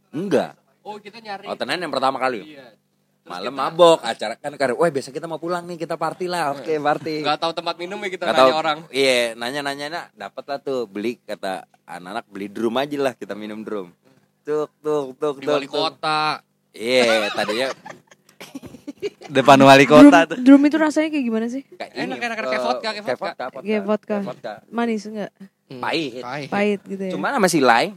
enggak 0.08 0.54
oh 0.84 0.96
kita 0.96 1.18
nyari 1.18 1.44
hotelan 1.44 1.80
yang 1.80 1.92
pertama 1.92 2.16
kali 2.16 2.44
iya 2.46 2.76
malam 3.24 3.56
mabok 3.56 4.04
acara 4.04 4.36
kan 4.36 4.52
karena 4.52 4.76
wah 4.76 4.92
besok 4.92 5.16
kita 5.16 5.24
mau 5.24 5.40
pulang 5.40 5.64
nih 5.64 5.80
kita 5.80 5.96
party 5.96 6.28
lah 6.28 6.52
oke 6.52 6.68
party 6.68 7.24
nggak 7.24 7.40
tahu 7.40 7.52
tempat 7.56 7.80
minum 7.80 7.96
ya 7.98 8.12
kita 8.12 8.22
Nggak 8.22 8.36
nanya 8.36 8.44
tahu. 8.46 8.60
orang 8.60 8.78
iya 8.92 9.32
nanya 9.32 9.60
nanya 9.64 9.86
nak 9.88 10.06
dapat 10.12 10.44
lah 10.44 10.58
tuh 10.60 10.84
beli 10.84 11.16
kata 11.18 11.64
anak-anak 11.82 12.28
beli 12.28 12.52
drum 12.52 12.76
aja 12.76 12.96
lah 13.00 13.12
kita 13.16 13.32
minum 13.32 13.64
drum 13.64 13.96
tuk 14.44 14.68
tuk 14.78 15.16
tuk 15.16 15.36
di 15.40 15.48
tuk 15.48 15.56
wali 15.56 15.64
tuk. 15.64 15.72
kota 15.72 16.44
iya 16.70 17.32
tadinya 17.32 17.68
Depan 19.24 19.56
wali 19.58 19.84
Drum, 19.84 20.08
kota 20.08 20.20
tuh. 20.28 20.36
drum 20.40 20.60
itu 20.62 20.76
rasanya 20.76 21.08
kayak 21.08 21.24
gimana 21.24 21.46
sih? 21.48 21.64
kayak 21.66 21.92
Enak, 21.96 22.18
enak, 22.18 22.36
eh, 22.36 22.44
kayak 22.46 22.62
vodka, 22.62 22.88
kayak 22.88 23.04
vodka. 23.04 23.44
Kayak 23.60 23.84
vodka. 23.84 24.16
kayak 24.16 24.24
vodka. 24.24 24.52
Manis 24.68 25.04
enggak? 25.04 25.30
Pahit. 25.74 26.22
Pahit. 26.22 26.48
Pahit 26.48 26.80
gitu 26.84 27.02
ya. 27.04 27.12
Cuman 27.12 27.30
sama 27.32 27.48
si 27.48 27.60
Lai 27.60 27.92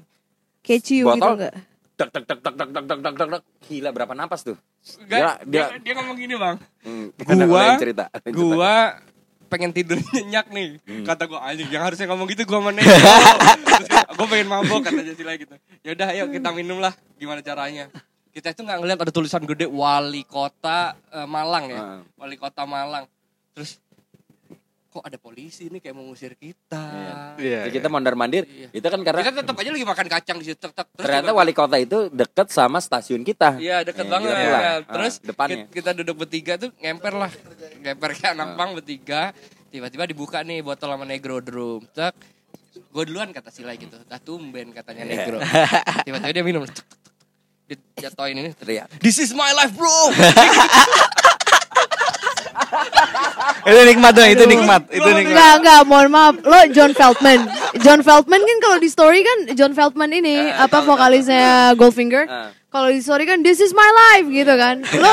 kayak 0.63 0.81
ciu 0.83 1.03
gitu 1.05 1.27
enggak? 1.29 1.53
Tek 1.97 2.09
tek 2.09 2.23
tek 2.23 2.39
tek 2.39 2.53
tek 2.53 2.69
tek 2.69 2.85
tek 2.85 2.99
tek 3.11 3.27
tek. 3.27 3.41
Gila 3.65 3.89
berapa 3.89 4.13
napas 4.13 4.41
tuh? 4.43 4.55
Enggak, 4.99 5.41
Dia 5.43 5.43
dia, 5.43 5.63
dia 5.67 5.77
dia 5.81 5.93
ngomong 5.95 6.15
gini 6.15 6.33
bang 6.33 6.55
Hmm, 6.79 7.07
Gua- 7.49 7.75
cerita. 7.75 8.05
gua 8.29 9.01
pengen 9.47 9.71
tidur 9.71 9.97
nyenyak 10.13 10.47
nih 10.49 10.69
Hmm. 10.81 11.03
kata 11.03 11.23
gua 11.25 11.39
anjing 11.41 11.67
yang 11.67 11.81
harusnya 11.81 12.05
ngomong 12.05 12.27
gitu 12.27 12.43
gua 12.43 12.59
mana 12.61 12.79
gua 14.15 14.27
pengen 14.27 14.45
mabok 14.45 14.79
kata 14.81 15.01
Jasila 15.03 15.35
gitu 15.35 15.55
yaudah 15.81 16.07
ayo 16.09 16.27
kita 16.27 16.51
minum 16.51 16.77
lah 16.77 16.91
gimana 17.15 17.39
caranya 17.39 17.87
kita 18.29 18.51
itu 18.51 18.61
nggak 18.61 18.77
ngeliat 18.77 18.99
ada 18.99 19.09
tulisan 19.09 19.41
gede 19.41 19.65
wali 19.65 20.21
kota 20.23 20.93
eh, 21.09 21.23
Malang 21.25 21.65
ya 21.67 21.79
Ah. 21.79 22.01
wali 22.15 22.35
kota 22.35 22.63
Malang 22.63 23.07
terus 23.51 23.79
kok 24.87 25.03
ada 25.03 25.15
polisi 25.15 25.67
nih 25.67 25.77
kayak 25.77 25.93
mau 25.93 26.03
ngusir 26.03 26.33
kita 26.33 26.83
Iya. 27.37 27.67
Jadi 27.67 27.73
kita 27.75 27.87
mondar 27.87 28.13
mandir. 28.13 28.43
Iya. 28.43 28.71
Itu 28.71 28.87
kan 28.87 28.99
karena 28.99 29.21
kita 29.21 29.33
tetap 29.37 29.53
aja 29.53 29.69
lagi 29.69 29.85
makan 29.85 30.07
kacang 30.09 30.37
di 30.37 30.45
situ 30.45 30.57
tek, 30.57 30.71
tek. 30.71 30.87
Terus 30.89 31.03
ternyata 31.03 31.27
tiba- 31.27 31.37
wali 31.37 31.53
kota 31.53 31.77
itu 31.77 31.97
deket 32.09 32.47
sama 32.47 32.77
stasiun 32.77 33.21
kita. 33.21 33.55
Iya 33.57 33.83
deket 33.83 34.03
Ya, 34.03 34.09
banget. 34.09 34.31
gitu 34.31 34.47
lah. 34.47 34.59
Ya. 34.59 34.69
Ah, 34.69 34.79
Terus 34.89 35.13
depannya. 35.19 35.55
ki- 35.59 35.69
kita 35.75 35.89
duduk 35.93 36.15
bertiga 36.17 36.53
tuh 36.57 36.73
ngemper 36.75 37.13
lah, 37.13 37.31
ngemper 37.79 38.09
kayak 38.11 38.31
anak 38.33 38.47
Ah. 38.47 38.55
pang 38.55 38.71
bertiga. 38.73 39.21
Tiba-tiba 39.67 40.03
dibuka 40.05 40.41
nih 40.41 40.59
botol 40.59 40.89
sama 40.89 41.03
negro 41.03 41.37
drum. 41.37 41.83
Cek 41.89 42.15
gue 42.77 43.03
duluan 43.03 43.29
kata 43.29 43.49
Sila 43.49 43.73
gitu 43.73 43.97
dah 43.99 44.17
tumben 44.17 44.69
katanya 44.71 45.03
Iya. 45.03 45.13
negro 45.15 45.37
tiba-tiba 46.05 46.31
dia 46.31 46.43
minum 46.43 46.61
tuk. 46.63 46.85
dia 47.67 47.75
jatoin 47.99 48.31
ini 48.33 48.53
Teriak. 48.53 48.87
this 48.97 49.17
is 49.17 49.33
my 49.33 49.51
life 49.51 49.73
bro 49.73 49.91
itu 53.67 53.81
nikmat 53.83 54.11
dong, 54.15 54.29
itu 54.31 54.43
nikmat, 54.47 54.81
itu 54.87 55.09
nikmat. 55.11 55.27
Enggak, 55.35 55.53
enggak, 55.59 55.79
mohon 55.83 56.07
maaf. 56.07 56.35
Lo 56.39 56.59
John 56.71 56.95
Feldman. 56.95 57.39
John 57.83 57.99
Feldman 57.99 58.39
kan 58.39 58.57
kalau 58.63 58.77
di 58.79 58.87
story 58.87 59.19
kan 59.27 59.37
John 59.59 59.75
Feldman 59.75 60.11
ini 60.15 60.47
apa 60.47 60.79
vokalisnya 60.87 61.75
Goldfinger. 61.75 62.23
Ah. 62.31 62.55
Kalau 62.67 62.87
di 62.91 63.03
story 63.03 63.27
kan 63.27 63.43
this 63.43 63.59
is 63.59 63.75
my 63.75 63.89
life 63.91 64.27
gitu 64.31 64.53
kan. 64.55 64.87
Lo 64.87 65.11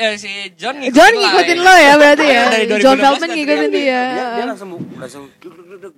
eh, 0.00 0.16
si 0.16 0.28
John 0.56 0.80
ngikutin, 0.80 0.96
John 0.96 1.12
ngikutin 1.12 1.58
lo 1.60 1.74
ya 1.76 1.92
berarti 2.00 2.24
ya. 2.24 2.44
2012 2.64 2.80
John 2.80 2.96
Feldman 2.96 3.20
kan 3.28 3.30
ngikutin 3.36 3.70
dia. 3.72 4.02
Dia, 4.08 4.26
dia 4.40 4.44
langsung 4.48 4.70
langsung 4.96 5.24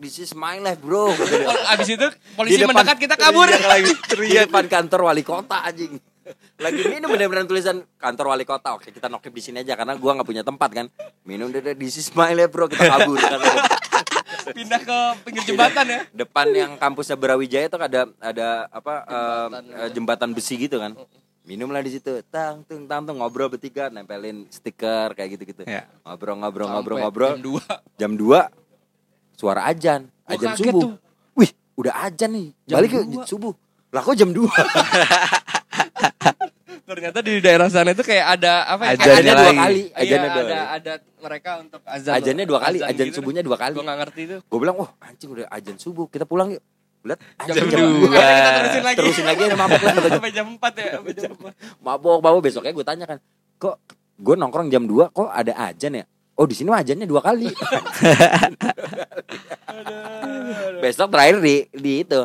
this 0.03 0.19
is 0.19 0.35
my 0.35 0.59
life 0.59 0.83
bro. 0.83 1.15
Gitu 1.15 1.47
abis 1.47 1.89
itu 1.95 2.07
polisi 2.35 2.63
mendekat 2.67 2.99
kita 2.99 3.15
kabur 3.15 3.47
Iya. 3.47 3.87
Di 4.19 4.37
depan 4.51 4.67
kantor 4.67 5.15
wali 5.15 5.23
kota 5.23 5.63
anjing. 5.63 5.95
Lagi 6.59 6.83
minum 6.89 7.09
bener-bener 7.11 7.45
tulisan 7.45 7.85
kantor 7.97 8.33
wali 8.33 8.45
kota. 8.45 8.75
Oke, 8.75 8.91
kita 8.91 9.09
nokep 9.09 9.33
di 9.33 9.43
sini 9.43 9.61
aja 9.61 9.77
karena 9.77 9.95
gua 9.97 10.17
nggak 10.17 10.29
punya 10.29 10.43
tempat 10.43 10.71
kan. 10.73 10.87
Minum 11.23 11.49
deh 11.49 11.61
this 11.75 12.01
is 12.01 12.09
my 12.13 12.33
life 12.33 12.51
bro. 12.51 12.69
Kita 12.69 12.85
kabur. 12.89 13.19
pindah 14.45 14.77
ke 14.77 14.99
pinggir 15.25 15.41
jembatan 15.49 15.85
ya 15.89 16.01
Depan 16.13 16.47
yang 16.53 16.71
kampusnya 16.77 17.17
Brawijaya 17.17 17.65
tuh 17.73 17.81
ada 17.81 18.13
ada 18.21 18.69
apa 18.69 18.95
eh, 19.09 19.49
eh, 19.85 19.89
jembatan 19.97 20.37
besi 20.37 20.61
gitu 20.61 20.77
kan. 20.81 20.93
Minumlah 21.45 21.81
di 21.81 21.97
situ. 21.97 22.21
Tang 22.29 22.65
tung 22.65 22.85
tang 22.85 23.05
tung 23.05 23.21
ngobrol 23.21 23.49
bertiga 23.53 23.89
nempelin 23.89 24.45
stiker 24.49 25.13
kayak 25.13 25.37
gitu-gitu. 25.37 25.65
Ya. 25.65 25.89
Ngobrol 26.05 26.41
ngobrol 26.41 26.67
Sampai 26.69 26.81
ngobrol 26.81 27.01
ngobrol. 27.01 27.31
jam 27.33 27.41
dua. 27.41 27.65
Jam 27.97 28.13
2 28.17 28.65
suara 29.35 29.67
ajan, 29.67 30.07
ajan 30.31 30.55
subuh. 30.55 30.81
tuh. 30.81 30.91
Wih, 31.35 31.51
udah 31.75 32.07
ajan 32.07 32.31
nih. 32.33 32.49
Jam 32.71 32.77
Balik 32.81 32.91
ke 32.95 33.01
dua. 33.03 33.25
subuh. 33.27 33.53
Lah 33.91 34.03
kok 34.03 34.15
jam 34.19 34.31
2? 34.31 34.47
ternyata 36.85 37.19
di 37.21 37.39
daerah 37.39 37.67
sana 37.67 37.91
itu 37.91 38.01
kayak 38.01 38.25
ada 38.35 38.67
apa 38.67 38.83
ya 38.85 38.89
Ajannya 38.95 39.15
Ajannya 39.15 39.33
dua 39.33 39.43
lagi. 39.43 39.57
kali, 39.57 39.81
Iya, 39.81 39.97
ajannya 39.97 40.29
dua 40.29 40.35
ada 40.35 40.45
kali. 40.45 40.75
ada 40.75 40.93
mereka 41.19 41.51
untuk 41.59 41.81
azan. 41.83 42.13
Ajannya 42.13 42.45
dua 42.45 42.59
kali, 42.61 42.77
ajan 42.81 43.07
gitu. 43.07 43.15
subuhnya 43.17 43.41
dua 43.41 43.57
kali. 43.57 43.73
Gue 43.73 43.83
gak 43.83 43.99
ngerti 43.99 44.21
itu. 44.23 44.37
Gue 44.43 44.59
bilang, 44.59 44.75
wah 44.77 44.91
anjing 45.01 45.29
udah 45.31 45.47
ajan 45.49 45.77
subuh, 45.77 46.05
kita 46.07 46.25
pulang 46.25 46.49
yuk. 46.51 46.63
Lihat, 47.05 47.19
Jam, 47.21 47.29
anjing 47.39 47.55
jam 47.55 47.69
jam 47.69 47.81
dua. 47.81 48.03
dua. 48.03 48.17
Akhirnya 48.17 48.35
kita 48.35 48.55
terusin 48.55 48.83
lagi. 48.83 48.97
Terusin 48.97 49.25
lagi 49.25 49.41
ada 49.43 49.57
mabok 49.57 49.79
lah. 49.79 49.93
Sampai 50.11 50.31
jam 50.31 50.47
4 50.51 50.75
ya. 50.75 50.91
Sampai 50.95 51.13
jam 51.15 51.31
4. 51.33 51.81
Mabok, 51.81 52.17
mabok 52.21 52.41
besoknya 52.43 52.71
gue 52.71 52.83
tanya 52.83 53.05
kan, 53.07 53.19
kok 53.57 53.75
gue 54.15 54.35
nongkrong 54.35 54.69
jam 54.69 54.83
2 54.85 55.11
kok 55.11 55.29
ada 55.29 55.53
ajan 55.67 55.93
ya? 55.95 56.05
Oh 56.35 56.45
di 56.45 56.53
sini 56.53 56.67
mah 56.67 56.81
ajannya 56.81 57.05
dua 57.05 57.21
kali. 57.23 57.47
Besok 60.83 61.09
terakhir 61.09 61.39
di 61.39 61.55
di 61.71 61.93
itu 62.03 62.21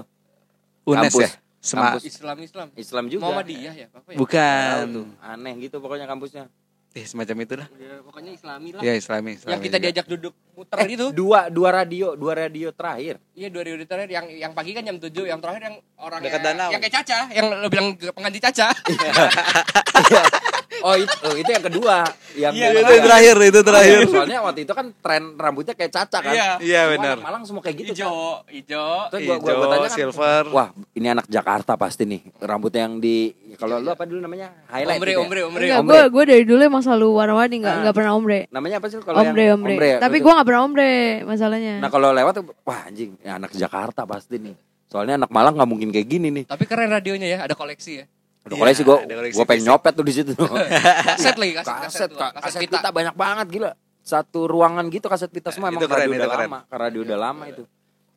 Unes 0.83 1.07
Kampus. 1.07 1.21
ya? 1.21 1.29
Sema 1.59 1.91
Kampus. 1.91 2.03
Islam 2.05 2.37
Islam. 2.39 2.67
Islam 2.73 3.03
juga. 3.07 3.21
Muhammadiyah 3.25 3.73
ya, 3.75 3.87
apa 3.89 4.09
ya? 4.09 4.17
Bukan. 4.17 4.83
tuh, 4.89 5.05
aneh 5.21 5.53
gitu 5.59 5.77
pokoknya 5.77 6.05
kampusnya. 6.05 6.47
Eh, 6.89 7.05
semacam 7.05 7.37
itu 7.39 7.53
lah. 7.53 7.67
Ya, 7.75 8.01
pokoknya 8.01 8.31
Islami 8.33 8.69
lah. 8.73 8.81
Ya, 8.81 8.93
Islami. 8.95 9.29
yang 9.29 9.37
Islami 9.37 9.61
kita 9.61 9.77
juga. 9.77 9.85
diajak 9.85 10.05
duduk 10.09 10.33
muter 10.55 10.75
Eh, 10.79 10.87
itu. 10.89 11.05
dua 11.13 11.45
dua 11.47 11.69
radio, 11.71 12.17
dua 12.17 12.33
radio 12.35 12.71
terakhir. 12.71 13.21
Iya, 13.31 13.47
dua 13.47 13.61
ribu 13.61 13.85
terakhir 13.85 14.09
yang 14.09 14.25
yang 14.25 14.51
pagi 14.51 14.73
kan 14.73 14.81
jam 14.81 14.97
7, 14.97 15.21
yang 15.23 15.37
terakhir 15.37 15.69
yang 15.69 15.75
orang 15.97 16.19
Dekat 16.19 16.41
danau. 16.41 16.69
yang 16.71 16.81
kayak 16.81 16.95
Caca, 16.97 17.19
yang 17.29 17.45
lo 17.53 17.67
bilang 17.67 17.87
pengganti 17.93 18.39
Caca. 18.41 18.67
oh 20.81 20.95
itu, 20.95 21.15
oh, 21.24 21.36
itu 21.36 21.50
yang 21.50 21.65
kedua, 21.65 21.98
yang 22.33 22.53
Iya, 22.53 22.67
Itu 22.71 22.91
yang 22.91 23.05
terakhir, 23.05 23.36
itu 23.41 23.59
terakhir. 23.62 23.98
Soalnya 24.07 24.39
waktu 24.41 24.59
itu 24.63 24.74
kan 24.74 24.86
tren 24.98 25.24
rambutnya 25.36 25.74
kayak 25.74 25.91
caca 25.91 26.19
kan. 26.19 26.33
Iya. 26.33 26.50
Iya, 26.59 26.81
Semua 26.83 26.93
benar. 26.95 27.15
Malang 27.19 27.43
semua 27.43 27.62
kayak 27.62 27.77
gitu. 27.79 27.91
Ijo, 27.95 28.09
Kan? 28.09 28.53
ijo. 28.53 28.86
Terus 29.09 29.21
gua, 29.24 29.36
gua, 29.36 29.39
gua 29.39 29.53
Hijau, 29.53 29.71
tanya 29.71 29.89
kan, 29.89 29.98
silver. 29.98 30.43
Wah, 30.51 30.69
ini 30.93 31.07
anak 31.07 31.25
Jakarta 31.27 31.74
pasti 31.75 32.03
nih. 32.03 32.21
Rambutnya 32.39 32.81
yang 32.86 32.98
di 32.98 33.17
kalau 33.55 33.75
lu 33.77 33.89
apa 33.89 34.07
dulu 34.07 34.19
namanya? 34.19 34.55
Highlight. 34.67 34.98
Ombre, 34.98 35.09
gitu 35.09 35.19
ya? 35.19 35.25
ombre, 35.25 35.39
ombre. 35.43 35.63
Enggak, 35.65 35.79
ombre. 35.83 35.91
gue 35.91 36.01
gue 36.09 36.24
dari 36.29 36.43
dulu 36.48 36.62
emang 36.63 36.83
selalu 36.83 37.07
warna-warni 37.12 37.55
nggak 37.59 37.75
Ah. 37.75 37.81
nggak 37.83 37.95
pernah 37.95 38.12
ombre. 38.15 38.39
Namanya 38.50 38.75
apa 38.79 38.88
sih 38.88 38.98
kalau 39.00 39.17
Ombre, 39.19 39.43
yang 39.43 39.59
ombre. 39.59 39.89
Tapi 40.00 40.17
gue 40.17 40.31
nggak 40.31 40.48
pernah 40.48 40.62
ombre 40.63 40.91
masalahnya. 41.24 41.75
Nah, 41.79 41.89
kalau 41.89 42.09
lewat 42.12 42.33
tuh 42.36 42.45
wah 42.63 42.88
anjing, 42.88 43.19
ya 43.19 43.36
anak 43.36 43.51
Jakarta 43.51 44.07
pasti 44.07 44.39
nih. 44.39 44.55
Soalnya 44.89 45.21
anak 45.21 45.29
Malang 45.29 45.53
nggak 45.53 45.69
mungkin 45.69 45.89
kayak 45.91 46.07
gini 46.07 46.27
nih. 46.31 46.43
Tapi 46.48 46.63
keren 46.65 46.89
radionya 46.89 47.27
ya, 47.27 47.38
ada 47.45 47.53
koleksi 47.53 47.91
ya. 48.00 48.05
Udah 48.48 48.55
Iya, 48.55 48.62
koleksi 48.63 48.81
gua, 48.88 48.98
ada 49.03 49.15
koleksi 49.19 49.36
gua 49.36 49.46
pengen 49.46 49.63
nyopet 49.67 49.93
tuh 49.93 50.05
di 50.08 50.13
situ. 50.15 50.34
Kaset 51.12 51.36
lagi, 51.36 51.53
kaset, 51.60 51.75
kaset, 51.84 52.12
Kak. 52.15 52.31
kaset 52.39 52.43
kaset 52.43 52.60
pita. 52.63 52.77
pita 52.79 52.89
banyak 52.89 53.15
banget 53.15 53.48
gila. 53.51 53.72
Satu 54.00 54.48
ruangan 54.48 54.86
gitu 54.88 55.05
kaset 55.12 55.29
pita 55.29 55.51
semua 55.51 55.69
emang 55.69 55.86
keren, 55.86 56.08
radio 56.08 56.15
itu 56.15 56.19
udah 56.24 56.31
keren. 56.31 56.50
lama, 56.50 56.60
radio 56.72 57.00
udah 57.03 57.17
lama 57.19 57.43
itu. 57.51 57.63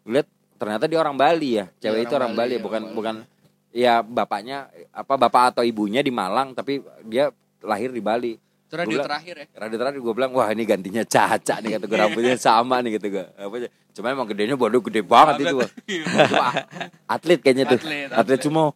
Lihat 0.07 0.29
ternyata 0.57 0.85
dia 0.87 0.99
orang 1.03 1.17
Bali 1.19 1.51
ya. 1.59 1.67
Cewek 1.83 1.99
Iya, 2.01 2.07
itu 2.07 2.15
orang 2.15 2.33
Bali, 2.39 2.55
bukan 2.63 2.83
bukan 2.95 3.15
ya 3.75 4.05
bapaknya 4.05 4.69
apa 4.93 5.15
bapak 5.17 5.57
atau 5.57 5.63
ibunya 5.65 6.05
di 6.05 6.13
Malang 6.13 6.53
tapi 6.53 6.85
dia 7.05 7.35
lahir 7.61 7.91
di 7.91 7.99
Bali. 7.99 8.39
Itu 8.73 8.81
radio 8.81 8.97
Gua- 8.97 9.05
terakhir 9.05 9.35
ya. 9.37 9.47
Radio 9.53 9.77
terakhir 9.77 9.99
gue 10.01 10.15
bilang 10.17 10.33
wah 10.33 10.49
ini 10.49 10.65
gantinya 10.65 11.05
Caca 11.05 11.61
nih 11.61 11.77
kata 11.77 11.85
gue 11.85 11.99
rambutnya 12.01 12.41
sama 12.41 12.81
nih 12.81 12.97
gitu 12.97 13.13
gue. 13.13 13.25
Apa. 13.37 13.69
Cuma 13.93 14.09
emang 14.09 14.25
gedenya 14.25 14.57
bodoh 14.57 14.81
gede 14.81 15.05
banget 15.05 15.45
itu. 15.45 15.61
Wah. 15.61 15.69
Wah, 16.33 16.55
atlet 17.05 17.37
kayaknya 17.37 17.69
tuh. 17.69 17.77
Atlet, 17.77 18.09
Atlet, 18.09 18.17
atlet. 18.17 18.41
sumo. 18.41 18.73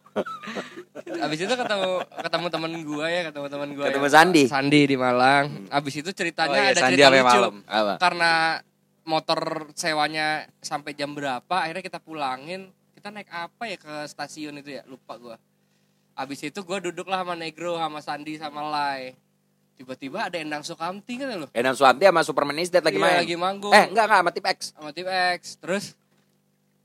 Abis 1.17 1.39
itu 1.41 1.49
ketemu 1.49 1.89
ketemu 2.21 2.45
teman 2.47 2.71
gua 2.85 3.05
ya, 3.07 3.21
ketemu 3.25 3.47
teman 3.49 3.69
gua. 3.73 3.85
Ketemu 3.89 4.05
ya. 4.05 4.13
Sandi. 4.13 4.43
Sandi 4.45 4.81
di 4.85 4.93
Malang. 4.93 5.45
Abis 5.69 5.93
itu 5.97 6.09
ceritanya 6.11 6.53
Oh 6.53 6.61
iya, 6.61 6.69
ada 6.73 6.81
Sandi 6.85 6.93
cerita 6.93 7.09
lucu. 7.09 7.25
malam. 7.25 7.55
Apa? 7.65 7.93
Karena 7.97 8.31
motor 9.01 9.39
sewanya 9.73 10.27
sampai 10.59 10.93
jam 10.93 11.17
berapa, 11.17 11.55
akhirnya 11.57 11.81
kita 11.81 11.97
pulangin. 11.97 12.69
Kita 12.93 13.09
naik 13.09 13.29
apa 13.29 13.63
ya 13.65 13.77
ke 13.77 14.05
stasiun 14.05 14.61
itu 14.61 14.77
ya? 14.77 14.85
Lupa 14.85 15.17
gua. 15.17 15.41
Abis 16.13 16.41
itu 16.43 16.61
gua 16.61 16.77
duduk 16.77 17.05
lah 17.05 17.21
sama 17.21 17.33
Negro, 17.33 17.73
sama 17.73 17.99
Sandi, 18.01 18.37
sama 18.37 18.61
Lai. 18.69 19.17
Tiba-tiba 19.77 20.25
ada 20.25 20.37
Endang 20.41 20.65
Sukamti 20.65 21.21
kan 21.21 21.37
lo? 21.37 21.47
Enam 21.53 21.77
Suwanti 21.77 22.03
sama 22.03 22.25
Superman 22.25 22.57
is 22.57 22.67
Dead 22.67 22.81
lagi 22.81 22.97
Iya, 22.97 23.05
main. 23.05 23.17
lagi 23.21 23.35
manggung. 23.37 23.69
Eh 23.69 23.85
enggak 23.85 24.09
enggak 24.09 24.19
sama 24.19 24.31
Tip 24.33 24.45
X. 24.47 24.59
sama 24.73 24.89
tim 24.89 25.05
X. 25.07 25.41
Terus 25.57 25.85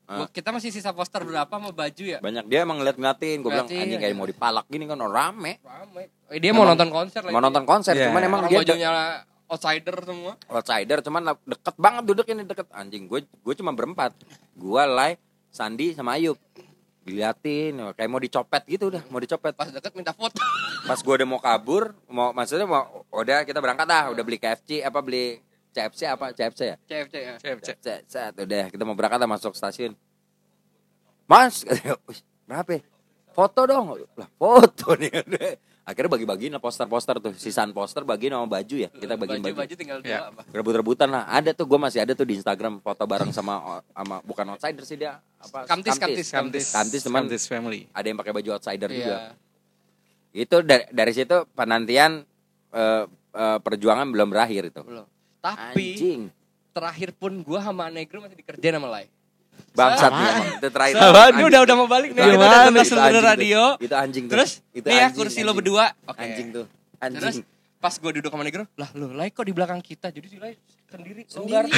Ah. 0.05 0.19
gua- 0.21 0.31
kita 0.31 0.53
masih 0.53 0.69
sisa 0.69 0.93
poster 0.93 1.25
berapa 1.25 1.49
sama 1.49 1.73
baju 1.73 2.05
ya? 2.05 2.21
Banyak 2.21 2.45
dia 2.45 2.61
emang 2.61 2.77
ngeliat 2.77 3.01
ngeliatin. 3.01 3.41
Gue 3.41 3.49
bilang 3.49 3.65
anjing 3.65 3.97
kayak 3.97 4.13
iya. 4.13 4.19
mau 4.19 4.29
dipalak 4.29 4.69
gini 4.69 4.85
kan 4.85 5.01
orang 5.01 5.15
rame. 5.15 5.53
Rame. 5.59 6.03
Eh, 6.29 6.37
dia 6.37 6.53
mau 6.53 6.63
Memang- 6.63 6.77
nonton 6.77 6.91
konser 6.91 7.21
lagi. 7.23 7.33
Mau 7.33 7.41
nonton 7.41 7.65
konser 7.65 7.93
Iya. 7.95 8.07
cuman 8.07 8.21
emang 8.23 8.41
Orang 8.45 8.51
dia 8.51 8.61
bajunya 8.61 8.91
outsider 9.49 9.97
semua. 10.03 10.33
outsider 10.49 10.99
cuman 11.01 11.23
deket 11.43 11.77
banget 11.77 12.03
duduk 12.05 12.27
ini 12.27 12.43
deket 12.43 12.69
anjing 12.73 13.05
gue 13.05 13.21
gue 13.21 13.55
cuma 13.55 13.69
berempat 13.71 14.17
gue 14.55 14.83
Lai 14.87 15.21
Sandi 15.49 15.93
sama 15.93 16.17
Ayub 16.17 16.41
diliatin 17.03 17.83
kayak 17.99 18.11
mau 18.11 18.23
dicopet 18.23 18.63
gitu 18.71 18.87
udah 18.89 19.03
mau 19.11 19.19
dicopet 19.19 19.53
Pas 19.59 19.67
deket 19.67 19.91
minta 19.99 20.15
foto. 20.15 20.39
pas 20.89 20.99
gue 20.99 21.15
udah 21.19 21.29
mau 21.29 21.41
kabur 21.43 21.95
mau 22.07 22.31
maksudnya 22.31 22.67
mau 22.67 23.03
udah 23.11 23.43
kita 23.43 23.59
berangkat 23.59 23.87
dah 23.87 24.05
udah 24.15 24.23
beli 24.23 24.39
KFC 24.39 24.87
apa 24.87 24.99
beli 25.03 25.43
CFC 25.75 26.01
apa 26.07 26.31
CFC 26.31 26.61
ya 26.63 26.77
CFC 26.87 27.15
ya. 27.19 27.35
CFC. 27.43 27.69
Set, 27.83 28.03
set, 28.07 28.33
udah 28.39 28.71
kita 28.71 28.83
mau 28.87 28.95
berangkat 28.95 29.19
dah 29.19 29.31
masuk 29.31 29.55
stasiun 29.59 29.99
mas 31.27 31.67
"Wih, 32.07 32.21
berapa 32.47 32.71
ya? 32.79 32.81
foto 33.33 33.61
dong 33.67 33.85
lah 34.15 34.29
foto 34.39 34.95
nih 34.95 35.11
akhirnya 35.83 36.11
bagi-bagiin 36.11 36.51
lah 36.51 36.59
poster-poster 36.59 37.19
tuh 37.19 37.35
sisaan 37.35 37.71
poster 37.71 38.03
bagiin 38.03 38.31
sama 38.31 38.47
baju 38.47 38.77
ya 38.77 38.87
kita 38.89 39.15
bagiin 39.15 39.43
baju, 39.43 39.55
baju 39.59 39.75
tinggal 39.75 39.99
Ya. 40.01 40.23
dua 40.23 40.27
apa. 40.31 40.43
rebut-rebutan 40.49 41.09
lah 41.09 41.27
ada 41.27 41.51
tuh 41.51 41.67
gue 41.67 41.75
masih 41.77 41.99
ada 41.99 42.13
tuh 42.13 42.23
di 42.23 42.39
Instagram 42.39 42.79
foto 42.79 43.03
bareng 43.03 43.31
sama 43.31 43.83
sama 43.89 44.23
bukan 44.23 44.47
outsider 44.49 44.83
sih 44.83 44.95
dia 44.95 45.19
apa 45.37 45.67
Kamtis, 45.67 45.99
kamtis, 45.99 46.29
kamtis. 46.31 46.67
Kamtis, 46.71 47.01
teman. 47.03 47.27
Kamtis 47.27 47.45
family. 47.45 47.91
ada 47.91 48.05
yang 48.05 48.15
pakai 48.15 48.31
baju 48.33 48.49
outsider 48.53 48.89
juga 48.89 49.17
Iya. 49.19 49.33
itu 50.39 50.57
dari, 50.63 50.85
dari 50.89 51.13
situ 51.13 51.37
penantian 51.51 52.23
eh, 52.71 53.05
eh, 53.33 53.59
perjuangan 53.59 54.07
belum 54.07 54.31
berakhir 54.31 54.71
itu 54.71 54.81
Belum. 54.81 55.07
Tapi 55.43 55.87
anjing 55.93 56.21
terakhir 56.71 57.11
pun 57.13 57.43
gua 57.43 57.59
sama 57.61 57.91
Negro 57.91 58.23
masih 58.23 58.39
dikerjain 58.39 58.73
sama 58.73 58.87
Lai. 58.89 59.11
Bangsat 59.73 60.13
Sama. 60.13 60.19
nih 60.19 60.29
emang. 60.29 60.47
itu 60.53 60.69
terakhir 60.69 60.95
Anjing. 61.01 61.33
ini 61.33 61.43
udah 61.49 61.61
udah 61.65 61.77
mau 61.77 61.89
balik 61.89 62.11
nih. 62.13 62.23
Kita 62.23 62.37
udah 62.37 63.09
tuh. 63.09 63.21
radio. 63.25 63.63
itu 63.81 63.95
anjing 63.97 64.25
tuh. 64.29 64.33
Terus 64.37 64.51
itu 64.77 64.85
nih 64.85 64.93
ya 64.93 65.01
anjing, 65.03 65.17
kursi 65.17 65.41
lo 65.41 65.43
anjing. 65.43 65.57
berdua. 65.59 65.85
Oke. 66.05 66.21
anjing 66.21 66.49
tuh 66.53 66.65
Terus 67.01 67.35
anjing 67.41 67.47
pas 67.83 67.95
gua 67.99 68.11
duduk 68.15 68.31
sama 68.31 68.47
Negro, 68.47 68.63
lah 68.79 68.87
lu 68.95 69.11
Lai 69.11 69.35
kok 69.35 69.43
di 69.43 69.51
belakang 69.51 69.83
kita. 69.83 70.15
Jadi 70.15 70.27
si 70.29 70.37
Lai 70.39 70.55
sendiri, 70.87 71.27
longgar. 71.35 71.67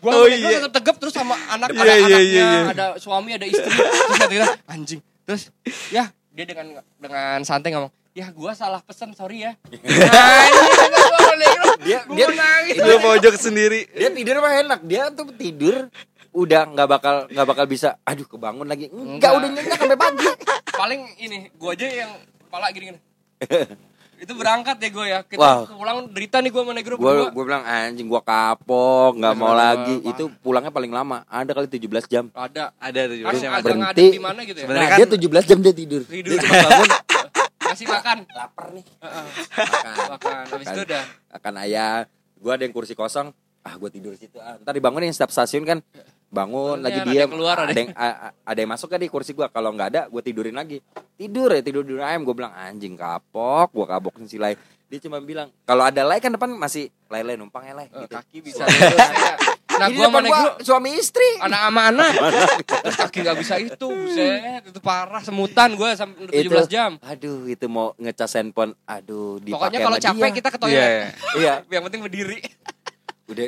Gua 0.00 0.16
Oh, 0.16 0.24
sama 0.24 0.32
iya. 0.32 0.56
tetep 0.56 0.72
tegap 0.72 0.96
terus 0.96 1.12
sama 1.12 1.36
anak 1.52 1.76
ada 1.76 1.84
iya, 1.84 1.92
anaknya, 1.92 2.20
iya, 2.24 2.24
iya. 2.24 2.60
ada 2.72 2.86
suami, 2.96 3.36
ada 3.36 3.44
istri. 3.44 3.68
Terus 3.68 4.16
kata 4.16 4.48
anjing. 4.64 5.00
Terus 5.28 5.52
ya 5.92 6.08
dia 6.32 6.44
dengan 6.48 6.80
dengan 6.96 7.44
santai 7.44 7.76
ngomong, 7.76 7.92
ya 8.16 8.32
gua 8.32 8.56
salah 8.56 8.80
pesen 8.80 9.12
sorry 9.12 9.44
ya. 9.44 9.52
Sama 10.80 11.36
Negro. 11.36 11.64
Dia- 11.84 12.04
dia- 12.08 12.28
mau 12.28 12.32
nangis. 12.32 12.74
Itu 12.80 12.92
pojok 12.96 13.34
sendiri. 13.36 13.80
dia 13.92 14.08
tidur 14.08 14.40
mah 14.40 14.52
enak 14.56 14.80
dia 14.80 15.12
tuh 15.12 15.28
tidur 15.36 15.92
udah 16.32 16.62
nggak 16.68 16.88
bakal 16.88 17.14
nggak 17.26 17.46
bakal 17.46 17.64
bisa 17.64 17.98
aduh 18.00 18.22
kebangun 18.24 18.64
lagi 18.64 18.86
enggak 18.86 19.10
Enggak. 19.10 19.32
udah 19.34 19.48
nyenyak 19.50 19.76
sampai 19.76 19.98
pagi 19.98 20.26
paling 20.80 21.00
ini 21.18 21.38
gua 21.54 21.72
aja 21.72 21.86
yang 21.86 22.10
kepala 22.40 22.66
gini 22.70 22.84
gini 22.88 23.00
itu 24.20 24.36
berangkat 24.36 24.76
ya 24.76 24.88
gue 24.90 25.06
ya. 25.08 25.20
Kita 25.24 25.40
Wah. 25.40 25.64
pulang 25.64 26.04
derita 26.12 26.44
nih 26.44 26.52
gue 26.52 26.60
sama 26.60 26.76
negro 26.76 27.00
Gue 27.00 27.32
gue 27.32 27.40
bilang 27.40 27.64
anjing 27.64 28.04
gue 28.04 28.20
kapok, 28.20 29.16
nggak 29.16 29.32
mau 29.32 29.56
lagi. 29.56 29.96
wah. 29.96 30.12
Itu 30.12 30.28
pulangnya 30.44 30.68
paling 30.68 30.92
lama. 30.92 31.24
Ada 31.24 31.56
kali 31.56 31.64
17 31.72 32.04
jam. 32.04 32.28
Ada. 32.30 32.68
Ada 32.76 33.00
tuh 33.08 33.16
Kan 33.16 33.32
juga. 33.32 33.48
agak 33.48 33.64
berhenti. 33.64 34.06
di 34.12 34.20
mana 34.20 34.44
gitu 34.44 34.60
ya. 34.60 34.64
Sebenarnya 34.68 34.84
Nah, 34.84 34.92
kan- 34.92 35.00
dia 35.00 35.16
17 35.16 35.44
jam 35.48 35.58
dia 35.58 35.72
tidur. 35.72 36.02
Tidur. 36.04 36.36
Dia 36.36 36.50
bangun 36.52 36.88
Kasih 37.64 37.86
makan. 37.88 38.18
lapar 38.28 38.66
nih. 38.70 38.84
Heeh. 38.84 39.24
Makan. 39.48 40.06
Makan. 40.12 40.44
Habis 40.52 40.66
itu 40.68 40.80
udah. 40.84 41.02
Akan 41.32 41.54
ayah. 41.56 42.04
Gue 42.36 42.52
ada 42.52 42.60
yang 42.60 42.74
kursi 42.76 42.92
kosong. 42.92 43.32
Ah 43.60 43.74
gue 43.74 43.88
tidur 43.88 44.12
situ. 44.16 44.36
Ah, 44.36 44.60
ntar 44.60 44.76
dibangunin 44.76 45.08
setiap 45.08 45.32
stasiun 45.32 45.64
kan. 45.64 45.80
Bangun 46.30 46.78
lagi 46.78 46.94
ada 46.96 47.10
diam. 47.10 47.26
keluar, 47.28 47.56
ada 47.58 47.68
ada 47.68 47.76
yang 47.76 47.90
ada 48.40 48.58
yang 48.58 48.70
masuk 48.70 48.86
kan 48.86 48.96
di 48.96 49.06
kursi 49.06 49.30
gue. 49.30 49.42
Kalau 49.44 49.70
nggak 49.70 49.88
ada 49.88 50.02
gue 50.06 50.22
tidurin 50.22 50.54
lagi. 50.54 50.78
Tidur 51.12 51.50
ya 51.50 51.60
tidur 51.60 51.82
tidur 51.82 52.00
ayam. 52.00 52.22
Gue 52.22 52.32
bilang 52.32 52.50
anjing 52.52 52.94
kapok. 52.94 53.70
Gue 53.72 53.84
kabokin 53.84 54.24
si 54.24 54.36
Lai. 54.36 54.54
Dia 54.86 54.98
cuma 55.00 55.18
bilang 55.18 55.50
kalau 55.62 55.82
ada 55.82 56.02
Lai 56.02 56.18
kan 56.18 56.30
depan 56.30 56.50
masih 56.50 56.86
Lai 57.06 57.22
Lai 57.22 57.34
numpang 57.34 57.62
ya 57.62 57.74
Lai. 57.74 57.86
Eh, 57.88 57.98
Gitu. 58.00 58.12
kaki 58.12 58.38
bisa. 58.40 58.62
nah 59.72 59.86
Ini 59.86 59.96
gue 59.96 60.06
gua 60.08 60.20
negro 60.20 60.50
suami 60.60 60.94
istri. 60.94 61.26
anak 61.38 61.60
sama 61.64 61.82
anak. 61.88 62.10
Kaki 62.96 63.18
nggak 63.20 63.36
bisa 63.36 63.54
itu. 63.56 63.86
Buset, 63.86 64.62
itu 64.64 64.78
parah 64.80 65.18
semutan 65.20 65.72
gue 65.72 65.90
sampai 65.92 66.26
17 66.28 66.46
Itu- 66.46 66.66
jam. 66.68 66.90
Aduh 67.00 67.46
itu 67.46 67.66
mau 67.66 67.90
ngecas 67.96 68.34
handphone. 68.34 68.74
Aduh 68.84 69.38
Pokoknya 69.40 69.78
kalau 69.80 69.96
capek 69.96 70.20
dia. 70.24 70.36
kita 70.36 70.48
ke 70.48 70.58
toilet. 70.58 70.78
iya. 70.78 70.94
Iya. 71.36 71.54
Yang 71.72 71.82
penting 71.86 72.00
berdiri. 72.00 72.38
udah 73.26 73.46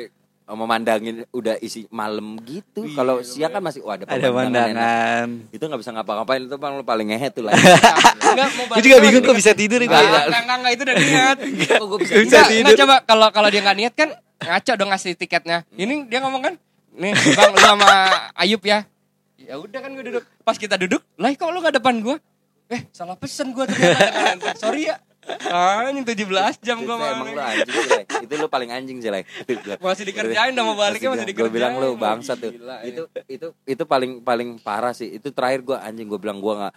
memandangin 0.55 1.27
udah 1.29 1.57
isi 1.59 1.85
malam 1.89 2.37
gitu. 2.45 2.85
Iya, 2.85 2.95
Kalau 2.95 3.15
siang 3.21 3.51
kan 3.51 3.61
masih 3.61 3.81
wah 3.81 3.97
ada 3.97 4.05
Ada 4.05 4.27
pemandangan. 4.29 5.27
Itu 5.49 5.63
nggak 5.65 5.81
bisa 5.81 5.91
ngapa-ngapain 5.93 6.41
itu 6.45 6.55
bang 6.57 6.73
lu 6.77 6.83
paling 6.85 7.07
ngehe 7.09 7.27
tuh 7.33 7.43
lah. 7.45 7.53
Enggak 8.33 8.49
mau 8.57 8.65
Gue 8.73 8.83
juga 8.85 8.97
bingung 9.01 9.23
kok 9.23 9.35
bisa 9.37 9.51
tidur 9.53 9.79
itu. 9.81 9.93
Enggak, 9.93 10.41
enggak, 10.41 10.71
itu 10.73 10.81
udah 10.85 10.95
niat. 10.97 11.37
Kok 11.81 11.87
gue 11.89 11.99
bisa 12.01 12.11
Nggak 12.13 12.23
bisa 12.23 12.37
Enggak, 12.37 12.45
tidur. 12.49 12.61
enggak 12.65 12.79
coba 12.81 12.95
kalau 13.05 13.27
kalau 13.29 13.49
dia 13.53 13.61
nggak 13.61 13.77
niat 13.77 13.93
kan 13.93 14.09
ngaco 14.41 14.71
dong 14.75 14.89
ngasih 14.89 15.11
tiketnya. 15.13 15.57
Ini 15.77 15.93
dia 16.09 16.19
ngomong 16.25 16.41
kan, 16.41 16.53
nih 16.97 17.13
bang 17.13 17.51
lu 17.53 17.59
sama 17.61 17.89
Ayub 18.33 18.61
ya. 18.65 18.89
Ya 19.37 19.55
udah 19.59 19.79
kan 19.79 19.91
gue 19.93 20.05
duduk. 20.07 20.23
Pas 20.41 20.57
kita 20.57 20.75
duduk, 20.79 21.03
lah 21.19 21.29
kok 21.35 21.49
lu 21.51 21.59
nggak 21.61 21.77
depan 21.77 22.01
gue? 22.01 22.15
Eh 22.71 22.87
salah 22.89 23.13
pesen 23.13 23.53
gue 23.53 23.65
ternyata. 23.69 24.55
Sorry 24.61 24.89
ya. 24.89 24.97
Anjing 25.53 26.03
17 26.03 26.59
jam 26.59 26.77
Itu 26.79 26.87
gue 26.87 26.95
emang 26.95 27.29
lu 27.31 27.39
anjing 27.39 27.75
Lai. 27.87 28.03
Itu 28.23 28.33
lu 28.35 28.47
paling 28.51 28.69
anjing 28.71 28.99
Lai. 29.07 29.23
Masih 29.83 30.03
dikerjain 30.03 30.51
udah 30.51 30.65
mau 30.65 30.75
baliknya 30.75 31.09
masih 31.15 31.25
Gue 31.25 31.31
dikerjain. 31.31 31.53
bilang 31.53 31.73
lu 31.79 31.95
bangsa 31.95 32.35
tuh. 32.35 32.51
Gila, 32.51 32.83
ya. 32.83 32.91
Itu 32.91 33.01
itu 33.27 33.47
itu 33.63 33.83
paling 33.83 34.19
paling 34.19 34.59
parah 34.59 34.91
sih. 34.91 35.15
Itu 35.15 35.31
terakhir 35.31 35.63
gue 35.63 35.77
anjing 35.79 36.07
gue 36.07 36.19
bilang 36.19 36.43
gue 36.43 36.53
nggak 36.53 36.73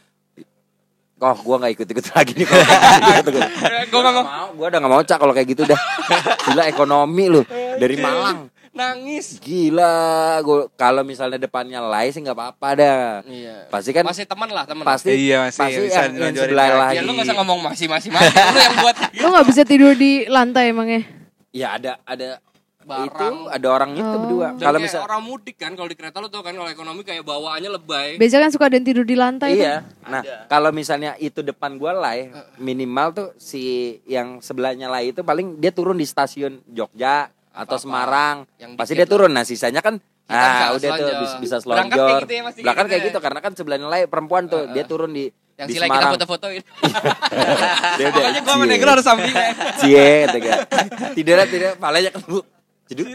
Oh, 1.16 1.32
gue 1.32 1.56
gak 1.56 1.72
ikut-ikut 1.80 2.06
lagi 2.12 2.32
nih 2.36 2.44
kalau 2.44 2.60
gua. 3.32 3.48
Nggak 3.88 4.12
mau 4.12 4.24
mau, 4.28 4.46
gue 4.52 4.66
udah 4.68 4.80
gak 4.84 4.92
mau 4.92 5.00
cak 5.00 5.16
kalau 5.16 5.32
kayak 5.32 5.48
gitu 5.48 5.64
dah. 5.64 5.80
Gila 6.52 6.68
ekonomi 6.68 7.24
lu 7.32 7.40
dari 7.80 7.96
Malang. 7.96 8.52
Nangis. 8.76 9.40
Gila, 9.40 9.96
gue 10.38 10.68
kalau 10.74 11.00
misalnya 11.00 11.36
depannya 11.36 11.80
Lai 11.80 12.08
sih 12.08 12.20
nggak 12.20 12.32
apa-apa 12.32 12.68
dah. 12.74 13.02
Iya. 13.24 13.66
Pasti 13.66 13.90
kan 13.90 14.04
Masih 14.04 14.22
teman 14.22 14.48
lah, 14.48 14.62
teman. 14.62 14.84
pasti 14.84 15.10
Iya, 15.10 15.48
masih 15.48 15.58
pasti 15.58 15.80
bisa 15.82 16.00
yang, 16.04 16.12
yang 16.14 16.34
sebelah 16.36 16.66
lagi. 16.78 16.96
Ya 16.96 17.02
lu 17.02 17.12
gak 17.12 17.24
usah 17.24 17.36
ngomong 17.36 17.58
masih 17.64 17.86
masih 17.86 18.10
masih. 18.10 18.30
Lu 18.30 18.58
yang 18.60 18.76
buat 18.78 18.96
Lo 19.22 19.26
gak 19.32 19.46
bisa 19.48 19.62
tidur 19.64 19.92
di 19.92 20.28
lantai 20.28 20.70
emangnya? 20.70 21.02
Ya 21.50 21.74
ada 21.74 21.96
ada 22.04 22.38
Barang. 22.86 23.10
itu 23.10 23.26
ada 23.50 23.66
orang 23.68 23.90
itu 23.92 24.06
Oh. 24.06 24.14
berdua. 24.16 24.48
Kalau 24.54 24.78
kayak 24.78 24.86
misal 24.86 25.00
orang 25.02 25.18
mudik 25.20 25.56
kan 25.56 25.74
kalau 25.74 25.90
di 25.90 25.98
kereta 25.98 26.22
lu 26.22 26.30
tau 26.30 26.38
kan 26.38 26.54
kalau 26.54 26.70
ekonomi 26.70 27.02
kayak 27.02 27.26
bawaannya 27.26 27.70
lebay. 27.72 28.08
Biasanya 28.14 28.46
kan 28.46 28.52
suka 28.54 28.64
ada 28.70 28.78
yang 28.78 28.86
tidur 28.86 29.02
di 29.02 29.18
lantai 29.18 29.50
tuh. 29.52 29.66
Iya. 29.66 29.82
Nah, 30.06 30.22
kalau 30.46 30.70
misalnya 30.70 31.18
itu 31.18 31.42
depan 31.42 31.74
gua 31.76 31.90
Lai, 31.92 32.30
minimal 32.56 33.08
tuh 33.10 33.28
si 33.36 33.62
yang 34.06 34.38
sebelahnya 34.38 34.86
Lai 34.86 35.10
itu 35.10 35.20
paling 35.20 35.58
dia 35.58 35.74
turun 35.74 35.98
di 35.98 36.06
stasiun 36.06 36.62
Jogja 36.64 37.26
atau. 37.56 37.76
Semarang. 37.78 38.36
Yang 38.56 38.70
Pasti 38.76 38.92
dia 38.92 39.02
lah. 39.02 39.08
turun. 39.08 39.30
Nah, 39.30 39.42
sisanya 39.42 39.80
kan 39.80 39.96
Kita 39.96 40.34
ah 40.34 40.74
udah 40.74 40.90
tuh 40.90 40.90
selonjor. 40.98 41.16
bisa, 41.16 41.36
bisa 41.38 41.56
kayak 41.56 41.62
selonjor. 41.62 42.20
gitu 42.20 42.32
ya, 42.32 42.42
pasti 42.42 42.60
Belakang 42.60 42.76
kayak 42.76 42.90
kayak 42.90 43.00
gitu 43.00 43.08
gitu 43.08 43.18
ya. 43.18 43.24
karena 43.24 43.40
kan 43.40 43.52
sebelahnya 43.54 43.86
Lai 43.86 44.02
perempuan 44.04 44.44
tuh, 44.46 44.62
dia 44.68 44.82
turun 44.82 45.10
di 45.10 45.24
Yang 45.54 45.66
di 45.66 45.72
sila 45.72 45.84
kita 45.84 45.94
Semarang. 45.94 46.12
foto-fotoin. 46.12 46.62
Dia 47.98 48.06
udah, 48.06 48.20
Pokoknya 48.20 48.40
gua 48.40 48.50
sama 48.50 48.60
cie. 48.60 48.70
Negro 48.70 48.88
harus 48.90 49.06
sampingnya. 49.06 49.44
Cie, 49.80 50.08
kata. 50.26 50.58
Tidak 51.14 51.34
tidak, 51.46 51.72
palanya 51.78 52.10
ketemu. 52.10 52.38
Jeduk. 52.86 53.06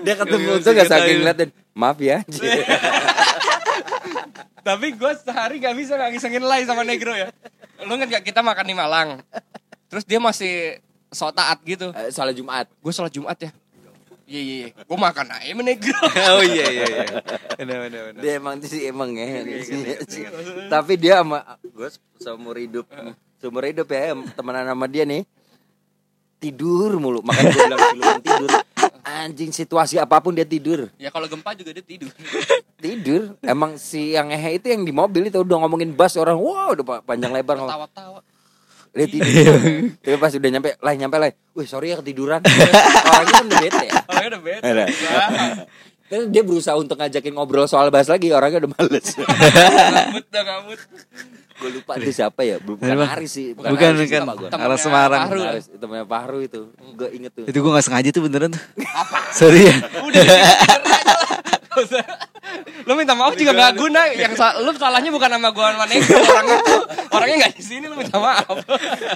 Dia 0.00 0.14
ketemu 0.16 0.48
Gak 0.50 0.62
tuh 0.62 0.72
gak 0.74 0.86
saking 0.86 1.06
kita- 1.06 1.20
ngeliatin. 1.22 1.48
Maaf 1.72 1.98
ya. 1.98 2.18
Tapi 4.60 4.86
gue 4.92 5.12
sehari 5.16 5.56
gak 5.58 5.72
bisa 5.72 5.96
gak 5.96 6.10
ngisengin 6.10 6.44
lay 6.44 6.62
sama 6.64 6.82
Negro 6.82 7.14
ya. 7.14 7.32
Lu 7.80 7.96
kan 7.96 8.06
gak 8.06 8.20
kita 8.22 8.40
makan 8.40 8.66
di 8.66 8.74
Malang. 8.74 9.08
Terus 9.88 10.04
dia 10.04 10.20
masih 10.20 10.78
so 11.10 11.30
taat 11.30 11.58
gitu. 11.62 11.90
Eh, 11.90 12.08
Soalnya 12.08 12.34
Jumat. 12.34 12.66
Gue 12.76 12.90
sholat 12.90 13.10
Jumat 13.10 13.36
ya. 13.36 13.50
Iya 14.24 14.40
iya 14.40 14.54
iya. 14.62 14.68
Gue 14.78 14.94
makan 14.94 15.26
aja 15.26 15.42
sama 15.44 15.62
Negro. 15.62 15.98
Oh 16.32 16.42
iya 16.42 16.66
iya 16.66 16.86
iya. 16.86 17.04
Benar 17.56 17.76
benar 17.84 18.00
benar. 18.08 18.20
Dia 18.22 18.32
emang 18.38 18.54
sih 18.62 18.80
emang 18.86 19.10
ya. 19.12 19.26
Tapi 20.68 20.92
dia 20.94 21.18
sama 21.20 21.42
gue 21.60 21.88
seumur 22.16 22.54
hidup 22.54 22.86
seumur 23.36 23.64
hidup 23.64 23.88
ya 23.88 24.12
temenan 24.34 24.68
sama 24.68 24.84
dia 24.84 25.02
nih 25.02 25.24
tidur 26.36 26.96
mulu 26.96 27.20
makanya 27.20 27.48
gue 27.50 27.64
bilang 27.64 27.80
siluman 27.82 28.20
tidur 28.20 28.50
anjing 29.02 29.50
situasi 29.50 29.96
apa 29.96 30.20
pun 30.20 30.32
dia 30.32 30.44
tidur 30.44 30.88
ya 30.96 31.08
kalau 31.08 31.24
gempa 31.24 31.52
juga 31.52 31.72
dia 31.72 31.80
tidur. 31.82 32.12
tidur 32.76 33.22
emang 33.40 33.76
si 33.76 34.12
yang 34.12 34.28
ngehe 34.28 34.56
itu 34.56 34.68
yang 34.68 34.84
di 34.84 34.92
mobil 34.92 35.24
itu 35.26 35.36
udah 35.36 35.56
ngomongin 35.58 35.92
bus 35.92 36.16
orang 36.16 36.36
wow 36.36 36.72
udah 36.72 36.84
pa- 36.84 37.02
panjang 37.02 37.28
lebar 37.30 37.56
ngomong 37.56 37.72
Tawa-tawa. 37.88 38.20
Dia 38.92 39.06
tidur 39.06 39.54
tapi 39.96 40.16
pas 40.16 40.32
udah 40.32 40.50
nyampe 40.50 40.70
lah 40.76 40.94
nyampe 40.94 41.16
lah 41.16 41.28
wih 41.52 41.64
sorry 41.64 41.90
ya 41.90 41.98
ketiduran 41.98 42.42
orangnya 42.42 43.32
kan 43.32 43.44
udah 43.44 43.58
bete 43.60 43.84
ya 43.84 43.92
Orangnya 44.04 44.30
udah 44.30 44.42
bete. 44.42 44.70
Terus 46.10 46.26
dia 46.26 46.42
berusaha 46.42 46.74
untuk 46.74 46.98
ngajakin 46.98 47.30
ngobrol 47.30 47.64
soal 47.64 47.86
bahas 47.88 48.10
lagi 48.10 48.30
orangnya 48.30 48.58
udah 48.60 48.70
males 48.72 49.06
Gamut 49.14 50.26
dah 50.26 50.42
gamut. 50.42 50.80
gue 51.54 51.70
lupa 51.70 51.92
itu 51.94 52.10
siapa 52.10 52.40
ya 52.40 52.56
bukan. 52.58 52.88
Haris 53.04 53.30
sih 53.30 53.52
Bukan, 53.52 53.76
bukan. 53.76 53.92
gua. 54.34 54.48
Temennya 54.48 54.64
Arah 54.64 54.80
Semarang. 54.80 55.22
Itu 55.54 55.76
namanya 55.78 56.04
Fahru 56.04 56.40
itu 56.40 56.72
gue 56.72 57.08
inget 57.12 57.30
tuh 57.30 57.44
Itu 57.44 57.58
gue 57.60 57.70
gak 57.70 57.84
sengaja 57.84 58.08
tuh 58.10 58.22
beneran 58.24 58.50
tuh. 58.50 58.62
Sorry 59.30 59.68
ya. 59.68 59.76
Udah 60.02 60.24
Lu 62.86 62.92
minta 62.92 63.12
maaf 63.12 63.34
juga 63.34 63.52
gak 63.52 63.72
guna. 63.76 64.10
Yang 64.10 64.34
sa- 64.34 64.56
lu 64.56 64.72
salahnya 64.72 65.08
bukan 65.08 65.28
sama 65.28 65.48
gua 65.50 65.70
sama 65.70 65.86
Negro. 65.86 66.18
Orang 66.18 66.46
itu 66.50 66.76
orangnya 67.08 67.36
gak 67.40 67.54
di 67.54 67.62
sini 67.62 67.84
lu 67.84 67.94
minta 67.94 68.16
maaf. 68.16 68.56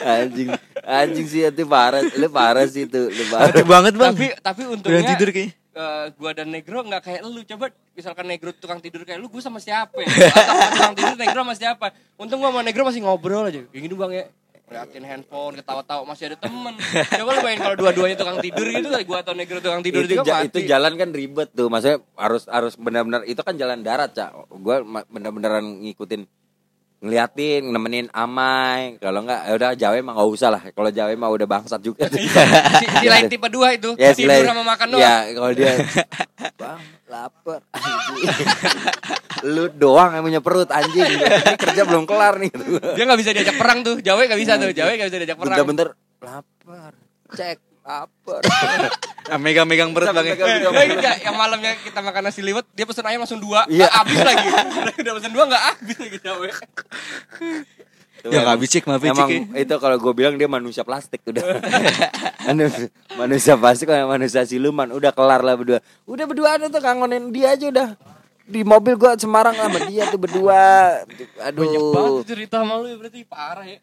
anjing 0.00 0.48
anjing 0.80 1.26
sih 1.26 1.40
itu 1.42 1.62
parah 1.64 2.02
lu 2.04 2.28
parah 2.28 2.64
sih 2.64 2.84
itu 2.84 3.00
lu 3.04 3.24
parah 3.26 3.50
Aduh 3.50 3.64
banget 3.64 3.92
bang. 3.94 4.12
tapi 4.12 4.26
tapi 4.38 4.62
untungnya 4.66 5.00
Udah 5.00 5.10
tidur 5.10 5.28
kayaknya. 5.30 5.52
eh, 5.74 6.04
gua 6.14 6.30
dan 6.32 6.48
Negro 6.48 6.78
nggak 6.80 7.02
kayak 7.02 7.20
lu 7.24 7.40
coba 7.44 7.64
misalkan 7.90 8.24
Negro 8.24 8.50
tukang 8.52 8.78
tidur 8.78 9.02
kayak 9.02 9.16
lu 9.16 9.26
gua 9.26 9.40
sama 9.40 9.58
siapa 9.58 9.96
ya 9.96 10.06
Atau 10.06 10.70
tukang 10.70 10.94
tidur 10.94 11.16
Negro 11.16 11.40
sama 11.40 11.54
siapa 11.54 11.86
untung 12.14 12.38
gua 12.38 12.50
sama 12.50 12.62
Negro 12.62 12.82
masih 12.84 13.00
ngobrol 13.00 13.42
aja 13.44 13.64
kayak 13.64 13.82
gini 13.82 13.94
bang 13.94 14.12
ya 14.12 14.24
ngeliatin 14.64 15.04
handphone 15.04 15.60
ketawa-tawa 15.60 16.02
masih 16.08 16.32
ada 16.32 16.38
temen. 16.40 16.74
Coba 17.20 17.30
lu 17.30 17.40
bayangin 17.44 17.60
kalau 17.62 17.76
dua-duanya 17.76 18.16
tukang 18.16 18.38
tidur 18.40 18.64
gitu 18.64 18.88
gua 19.04 19.18
atau 19.20 19.34
Negro 19.36 19.58
tukang 19.60 19.84
tidur 19.84 20.02
itu, 20.08 20.16
juga 20.16 20.24
ja- 20.24 20.40
mati. 20.40 20.48
itu 20.48 20.58
jalan 20.64 20.92
kan 20.96 21.08
ribet 21.12 21.48
tuh 21.52 21.68
maksudnya 21.68 21.98
harus 22.16 22.48
harus 22.48 22.74
benar-benar 22.74 23.28
itu 23.28 23.40
kan 23.44 23.54
jalan 23.54 23.84
darat 23.84 24.16
cak 24.16 24.32
gue 24.50 24.76
benar-benaran 25.12 25.84
ngikutin 25.84 26.24
ngeliatin 27.04 27.68
nemenin 27.68 28.08
amai. 28.10 28.96
Kalau 28.96 29.20
enggak 29.20 29.40
ya 29.44 29.52
udah 29.52 29.70
jawa 29.76 29.94
mah 30.00 30.12
nggak 30.16 30.30
usah 30.32 30.48
lah. 30.48 30.62
Kalau 30.72 30.88
jawa 30.88 31.12
mah 31.12 31.30
udah 31.30 31.46
bangsat 31.46 31.80
juga. 31.84 32.08
Si, 32.14 32.86
si 32.88 33.06
lain 33.06 33.28
tipe 33.28 33.46
dua 33.52 33.76
itu. 33.76 33.92
Ya, 34.00 34.16
tidur 34.16 34.32
selain- 34.32 34.48
sama 34.48 34.64
makan 34.64 34.86
doang. 34.96 35.02
Ya, 35.04 35.14
kalau 35.30 35.50
dia. 35.52 35.72
Bang, 36.60 36.80
lapar 37.06 37.60
anjing. 37.70 38.28
Lu 39.44 39.64
doang 39.70 40.10
yang 40.16 40.24
punya 40.24 40.40
perut 40.40 40.70
anjing. 40.72 41.04
Ini 41.04 41.56
kerja 41.60 41.82
belum 41.84 42.08
kelar 42.08 42.40
nih. 42.40 42.50
dia 42.96 43.04
nggak 43.04 43.20
bisa 43.20 43.30
diajak 43.36 43.56
perang 43.60 43.84
tuh. 43.84 44.00
Jawa 44.00 44.24
nggak 44.24 44.40
bisa 44.40 44.52
tuh. 44.56 44.70
Jawa 44.72 44.88
nggak 44.96 45.08
bisa 45.12 45.18
diajak 45.20 45.38
perang. 45.38 45.56
Bentar-bentar 45.60 45.88
lapar. 46.24 46.92
Cek 47.34 47.58
lapar. 47.84 48.40
Ah, 49.24 49.40
megang-megang 49.40 49.88
perut 49.96 50.12
bang. 50.12 50.20
ya. 50.20 50.36
Megang- 50.36 50.68
megang- 50.68 51.00
enggak, 51.00 51.16
yang 51.24 51.32
malamnya 51.32 51.72
kita 51.80 51.96
makan 51.96 52.28
nasi 52.28 52.44
liwet, 52.44 52.68
dia 52.70 52.84
pesen 52.84 53.08
ayam 53.08 53.24
langsung 53.24 53.40
dua, 53.40 53.64
Iya. 53.64 53.88
nggak 53.88 53.92
habis 53.96 54.18
lagi. 54.20 54.46
Udah 55.00 55.12
pesen 55.16 55.32
dua 55.32 55.44
nggak 55.48 55.64
habis 55.64 55.96
lagi. 55.96 56.18
Ya 58.20 58.40
nggak 58.40 58.52
habis 58.52 58.68
cek 58.70 58.84
maaf 58.84 59.00
ya, 59.00 59.12
Emang 59.12 59.28
cek. 59.28 59.40
ya. 59.48 59.60
itu 59.60 59.74
kalau 59.78 59.96
gue 59.96 60.12
bilang 60.12 60.36
dia 60.36 60.44
manusia 60.44 60.80
plastik 60.80 61.24
udah. 61.24 61.40
manusia, 62.48 62.88
manusia 63.14 63.52
plastik 63.54 63.86
kayak 63.86 64.04
manusia 64.06 64.44
siluman 64.44 64.88
udah 64.90 65.08
kelar 65.08 65.40
lah 65.40 65.56
berdua. 65.56 65.80
Udah 66.04 66.24
berdua 66.24 66.56
tuh 66.58 66.80
kangenin 66.80 67.28
dia 67.30 67.52
aja 67.52 67.64
udah. 67.66 67.88
Di 68.44 68.60
mobil 68.60 68.92
gua 68.94 69.16
Semarang 69.16 69.52
sama 69.54 69.88
dia 69.88 70.04
tuh 70.06 70.16
berdua. 70.16 71.00
Banyak 71.00 71.32
banget 71.40 72.12
Aduh. 72.12 72.24
cerita 72.24 72.60
sama 72.60 72.76
lu 72.76 72.88
ya 72.88 72.96
berarti 72.98 73.24
parah 73.24 73.64
ya. 73.64 73.80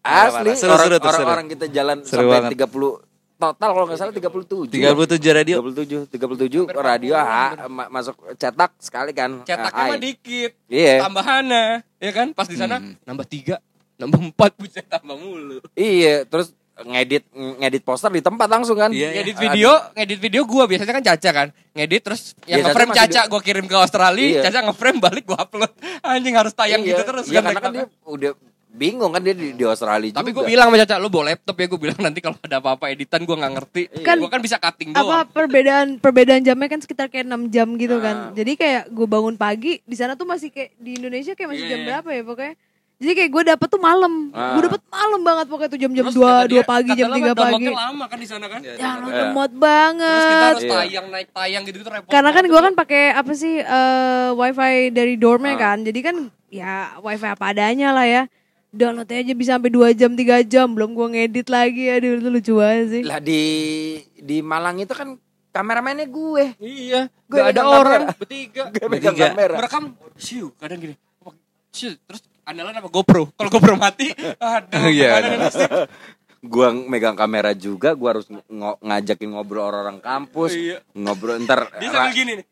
Asli 0.00 0.52
Seru, 0.52 0.76
orang, 0.76 0.86
seru 0.86 0.96
tuh, 0.96 1.04
seru. 1.06 1.16
orang-orang 1.18 1.46
kita 1.50 1.66
jalan 1.68 1.96
Seru 2.04 2.28
sampai 2.28 2.52
banget. 2.52 2.68
30 2.68 3.13
total 3.46 3.70
kalau 3.70 3.84
nggak 3.84 3.98
salah 3.98 4.12
37. 4.12 4.72
37 4.72 5.20
radio. 5.30 5.56
37 5.60 6.08
37 6.08 6.72
radio 6.74 7.12
ha, 7.14 7.66
ma- 7.66 7.90
masuk 7.90 8.16
cetak 8.34 8.72
sekali 8.78 9.12
kan. 9.12 9.42
Cetaknya 9.42 9.82
Ah, 9.84 9.90
mah 9.90 9.98
dikit, 9.98 10.50
Iya. 10.66 11.00
tambahannya, 11.00 11.64
ya 11.98 12.10
kan? 12.10 12.30
Pas 12.30 12.44
di 12.44 12.54
sana 12.54 12.76
nambah 13.02 13.24
tiga, 13.24 13.60
nambah 13.96 14.20
empat 14.24 14.52
buset 14.54 14.84
tambah 14.84 15.14
mulu 15.14 15.60
Iya, 15.72 16.24
terus 16.24 16.50
ngedit 16.76 17.22
ngedit 17.30 17.80
poster 17.80 18.10
di 18.10 18.18
tempat 18.18 18.50
langsung 18.50 18.74
kan. 18.74 18.90
Iya, 18.90 19.06
iya. 19.08 19.22
ngedit 19.22 19.36
video 19.38 19.70
ngedit 19.94 20.18
video 20.18 20.42
gua 20.42 20.66
biasanya 20.66 20.90
kan 20.92 21.04
Caca 21.04 21.30
kan 21.32 21.48
ngedit 21.70 22.02
terus 22.02 22.34
yang 22.44 22.60
Caca 22.60 22.66
ngeframe 22.66 22.92
Caca 22.92 23.20
gua 23.24 23.40
kirim 23.40 23.64
ke 23.64 23.76
Australia 23.76 24.26
Iya. 24.26 24.40
Caca 24.42 24.58
ngeframe 24.64 24.98
balik 24.98 25.22
gua 25.22 25.38
upload 25.40 25.70
anjing 26.02 26.34
harus 26.34 26.50
tayang 26.50 26.82
Iya, 26.82 26.98
gitu 26.98 27.02
terus 27.04 27.30
iya, 27.30 27.38
kan 27.38 27.42
karena 27.46 27.60
kan 27.60 27.70
dia 27.72 27.86
udah 28.04 28.30
bingung 28.74 29.08
kan 29.08 29.22
dia 29.22 29.32
di, 29.32 29.50
di 29.50 29.62
Australia 29.62 30.10
tapi 30.12 30.28
juga. 30.28 30.42
gue 30.42 30.50
bilang 30.50 30.66
sama 30.66 30.76
Caca 30.76 30.94
lu 30.96 31.06
bawa 31.06 31.24
laptop 31.30 31.54
ya 31.54 31.66
gue 31.66 31.80
bilang 31.80 32.00
nanti 32.00 32.18
kalau 32.18 32.34
ada 32.36 32.58
apa-apa 32.58 32.84
editan 32.88 33.22
gue 33.22 33.32
nggak 33.32 33.52
ngerti 33.54 33.82
Kan- 34.00 34.18
gue 34.18 34.26
kan 34.28 34.40
bisa 34.40 34.58
cutting 34.58 34.90
apa 34.90 34.98
doang 34.98 35.28
perbedaan 35.30 35.86
perbedaan 35.96 36.42
jamnya 36.42 36.66
kan 36.68 36.78
sekitar 36.78 37.06
kayak 37.06 37.24
6 37.24 37.48
jam 37.48 37.70
gitu 37.74 37.94
Ah. 37.94 38.02
kan. 38.02 38.16
Jadi 38.32 38.52
kayak 38.54 38.82
gue 38.88 39.06
bangun 39.06 39.34
pagi 39.34 39.78
di 39.80 39.94
sana 39.94 40.12
tuh 40.12 40.24
masih 40.24 40.50
kayak 40.50 40.74
di 40.76 40.96
Indonesia 40.96 41.32
kayak 41.32 41.48
masih 41.48 41.62
Iya, 41.62 41.70
jam 41.70 41.78
iya. 41.78 41.86
berapa 41.88 42.08
ya 42.10 42.22
pokoknya. 42.24 42.54
Jadi 42.94 43.12
kayak 43.12 43.30
gue 43.30 43.42
dapet 43.44 43.68
tuh 43.68 43.78
malam. 43.80 44.12
Ah. 44.30 44.54
Gue 44.54 44.62
dapet 44.64 44.82
malam 44.84 45.20
banget 45.20 45.46
pokoknya 45.46 45.70
tuh 45.70 45.80
jam-jam 45.80 46.04
Terus 46.04 46.16
2 46.16 46.22
kata 46.22 46.34
2 46.40 46.48
dia, 46.48 46.62
pagi, 46.64 46.90
jam 46.92 47.08
3 47.08 47.30
kan 47.32 47.36
pagi. 47.36 47.66
lama 47.70 48.04
kan 48.04 48.18
di 48.18 48.28
sana 48.28 48.46
kan 48.48 48.60
Ya, 48.60 48.72
Iya. 48.72 48.90
lemot 48.98 49.50
terus 49.50 49.54
kita 49.54 49.58
banget. 49.60 50.42
harus 50.44 50.64
Iya. 50.64 50.72
tayang 50.74 51.06
naik 51.08 51.28
tayang 51.30 51.62
gitu 51.62 51.76
gitu 51.76 51.88
repot 51.88 52.08
Karena 52.08 52.28
kan 52.28 52.34
banget 52.36 52.50
gue 52.50 52.60
kan 52.62 52.74
pakai 52.76 53.02
apa 53.12 53.32
sih 53.32 53.54
eh, 53.56 54.28
wifi 54.32 54.72
dari 54.90 55.14
dormnya 55.16 55.54
Ah. 55.54 55.60
kan. 55.64 55.78
Jadi 55.80 56.00
kan 56.00 56.16
ya 56.48 56.72
wifi 56.98 57.26
apa 57.28 57.44
adanya 57.46 57.90
lah 57.90 58.04
ya. 58.04 58.22
Downloadnya 58.74 59.18
aja 59.20 59.32
bisa 59.32 59.50
sampai 59.54 59.70
2 59.70 59.94
jam 59.94 60.10
3 60.10 60.18
jam 60.44 60.66
belum 60.68 60.90
gue 60.92 61.06
ngedit 61.08 61.46
lagi. 61.46 61.86
Aduh 61.88 62.18
itu 62.18 62.28
lucu 62.28 62.52
banget 62.54 62.86
sih. 62.90 63.02
Lah 63.02 63.18
di 63.18 63.42
di 64.16 64.38
Malang 64.40 64.76
itu 64.76 64.90
kan 64.90 65.14
kameramennya 65.48 66.04
gue. 66.04 66.44
iya 66.58 67.06
Gue 67.24 67.38
gak 67.38 67.50
ada 67.50 67.62
orang 67.64 68.02
kamera. 68.04 68.18
bertiga 68.18 68.62
Gue 68.74 68.86
megang 68.88 69.14
Bertiga. 69.14 69.26
kamera. 69.30 69.54
merekam 69.56 69.84
siu 70.14 70.50
kadang 70.54 70.78
gini 70.80 70.94
siu 71.68 71.90
terus 72.00 72.22
andalan 72.42 72.70
apa 72.72 72.86
GoPro 72.86 73.30
kalau 73.32 73.50
GoPro 73.50 73.74
mati 73.74 74.10
aduh 74.42 74.90
Iya, 74.90 75.22
nasib? 75.36 75.70
Gua 76.40 76.68
megang 76.70 77.14
kamera 77.14 77.50
juga, 77.50 77.94
gua 77.94 78.12
harus 78.12 78.28
ngo- 78.28 78.76
ngajakin 78.78 79.32
ngobrol 79.32 79.64
orang-orang 79.64 79.96
kampus. 79.98 80.52
Iya. 80.52 80.84
Ngobrol 80.92 81.40
ntar 81.40 81.72
dia 81.72 81.88
ra- 81.88 82.04
sambil 82.04 82.12
gini 82.12 82.32
nih 82.36 82.46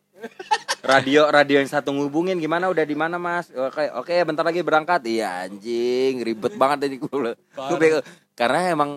radio 0.83 1.27
radio 1.27 1.57
yang 1.57 1.66
satu 1.66 1.90
ngubungin 1.90 2.37
gimana? 2.37 2.66
Udah 2.66 2.83
di 2.83 2.92
mana 2.92 3.16
mas? 3.16 3.49
Oke 3.49 3.87
oke 3.92 4.14
bentar 4.23 4.42
lagi 4.42 4.61
berangkat. 4.61 5.01
Iya 5.05 5.47
anjing 5.47 6.21
ribet 6.21 6.55
banget 6.55 6.85
tadi 6.85 6.97
gue 6.97 8.03
karena 8.33 8.59
emang 8.68 8.90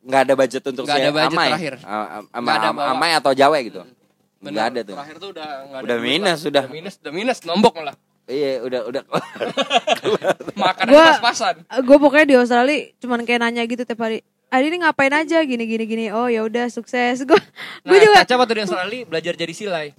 nggak 0.00 0.20
ada 0.22 0.34
budget 0.34 0.62
untuk 0.64 0.84
Nggak 0.84 0.96
si 0.96 1.02
ada 1.02 1.10
budget 1.10 1.32
Amai. 1.34 1.48
terakhir. 1.50 1.74
Ama 1.82 2.52
Am- 2.54 2.76
bawa. 2.76 2.84
Amai 2.90 3.10
atau 3.12 3.32
Jawa 3.32 3.56
gitu. 3.60 3.80
Bener, 4.40 4.52
nggak 4.52 4.66
ada 4.66 4.80
tuh. 4.82 4.96
Terakhir 4.96 5.16
tuh 5.16 5.28
udah 5.32 5.48
nggak 5.66 5.80
Udah 5.84 5.98
minus, 5.98 6.24
lah. 6.26 6.36
sudah. 6.38 6.62
udah 6.62 6.72
minus 6.72 6.94
udah 6.96 7.12
minus 7.12 7.38
nombok 7.42 7.72
malah. 7.76 7.96
Iya 8.24 8.62
udah 8.62 8.80
udah 8.86 9.02
makannya 10.56 10.92
Gua- 10.92 11.08
pas-pasan. 11.14 11.54
gue 11.66 11.96
pokoknya 11.98 12.26
di 12.26 12.36
Australia 12.36 12.78
cuman 12.96 13.24
kayak 13.24 13.40
nanya 13.42 13.62
gitu 13.64 13.82
tiap 13.82 13.98
hari 13.98 14.22
Adi 14.50 14.66
ini 14.66 14.82
ngapain 14.82 15.14
aja? 15.14 15.38
Gini 15.42 15.62
gini 15.62 15.84
gini. 15.84 16.04
Oh 16.10 16.26
ya 16.26 16.42
udah 16.42 16.66
sukses. 16.66 17.22
Gue 17.28 17.38
Nah, 17.38 17.86
gue 17.86 17.98
juga 18.02 18.18
Caca 18.20 18.34
waktu 18.36 18.52
di 18.52 18.62
Australia 18.64 19.00
belajar 19.04 19.34
jadi 19.36 19.54
silai. 19.54 19.94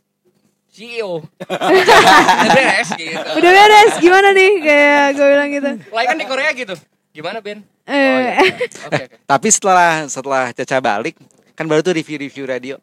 CEO. 0.72 1.20
Udah 1.52 2.50
beres 2.50 2.90
gitu. 2.96 3.20
udah 3.20 3.52
beres 3.52 3.94
gimana 4.00 4.32
nih 4.32 4.52
kayak 4.64 5.06
gue 5.14 5.28
bilang 5.28 5.50
gitu 5.52 5.72
Lain 5.92 6.08
kan 6.08 6.18
di 6.18 6.26
Korea 6.26 6.50
gitu. 6.56 6.76
Gimana 7.12 7.44
Ben? 7.44 7.60
eh 7.84 8.40
Oke 8.40 8.66
oke. 8.88 9.04
Tapi 9.28 9.48
setelah 9.52 10.08
setelah 10.08 10.56
Caca 10.56 10.80
balik, 10.80 11.20
kan 11.54 11.68
baru 11.68 11.84
tuh 11.84 11.92
review-review 11.92 12.48
radio. 12.48 12.76